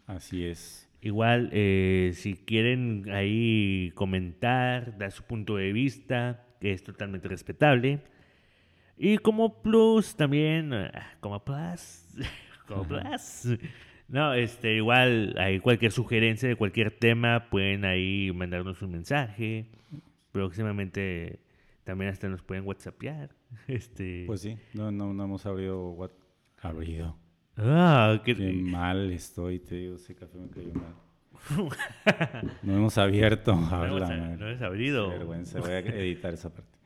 [0.09, 0.91] Así es.
[1.01, 8.01] Igual, eh, si quieren ahí comentar, dar su punto de vista, que es totalmente respetable.
[8.97, 12.09] Y como plus también, ah, como plus,
[12.67, 13.57] como plus.
[14.11, 19.67] No, este, igual, hay cualquier sugerencia de cualquier tema, pueden ahí mandarnos un mensaje.
[20.33, 21.39] Próximamente
[21.85, 23.31] también hasta nos pueden whatsappear.
[23.69, 24.25] Este...
[24.27, 26.11] Pues sí, no, no, no hemos abrido what...
[26.61, 27.17] abrido.
[27.57, 28.35] Ah, qué...
[28.35, 30.95] mal estoy, te digo, ese café me cayó mal.
[32.63, 33.55] no hemos abierto.
[33.55, 35.09] No, hemos, no hemos abrido.
[35.09, 36.79] vergüenza, voy a editar esa parte.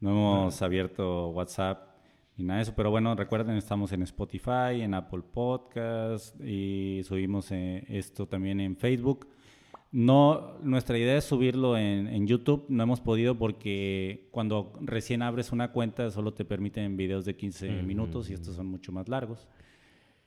[0.00, 1.89] No hemos abierto WhatsApp
[2.36, 7.50] ni nada de eso, pero bueno, recuerden, estamos en Spotify, en Apple Podcast y subimos
[7.52, 9.28] eh, esto también en Facebook.
[9.92, 12.64] No, nuestra idea es subirlo en, YouTube.
[12.68, 17.82] No hemos podido porque cuando recién abres una cuenta solo te permiten videos de 15
[17.82, 19.48] minutos y estos son mucho más largos.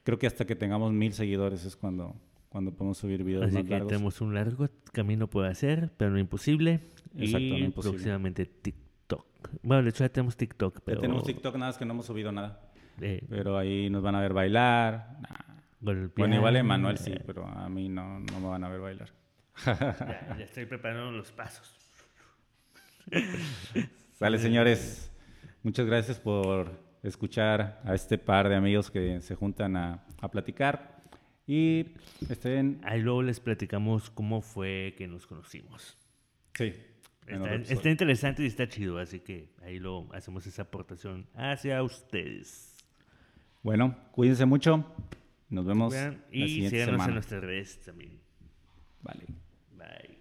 [0.04, 2.14] Creo que hasta que tengamos mil seguidores es cuando,
[2.50, 6.20] cuando podemos subir videos Así más que tenemos un largo camino por hacer, pero no
[6.20, 6.82] imposible.
[7.16, 8.83] Exacto, y próximamente TikTok.
[9.62, 10.98] Bueno, de hecho ya tenemos TikTok, pero...
[10.98, 12.62] Ya tenemos TikTok, nada es que no hemos subido nada.
[12.98, 15.18] Pero ahí nos van a ver bailar.
[15.80, 19.10] Bueno, igual Emanuel sí, pero a mí no, no me van a ver bailar
[19.66, 21.76] ya, estoy preparando los pasos.
[24.14, 25.12] Sale, señores.
[25.62, 26.72] Muchas gracias por
[27.04, 31.02] escuchar a este par de amigos que se juntan a, platicar.
[31.46, 31.88] Y
[32.30, 32.80] estén...
[32.84, 35.98] Ahí luego les platicamos cómo fue que nos conocimos.
[36.54, 36.74] Sí.
[37.28, 42.76] Está, interesante y está chido, así que ahí lo hacemos esa aportación hacia ustedes.
[43.62, 44.86] Bueno, cuídense mucho.
[45.50, 45.94] Nos vemos.
[46.32, 48.20] y síganos en nuestras redes también.
[49.02, 49.26] Vale.
[49.78, 50.13] Bye.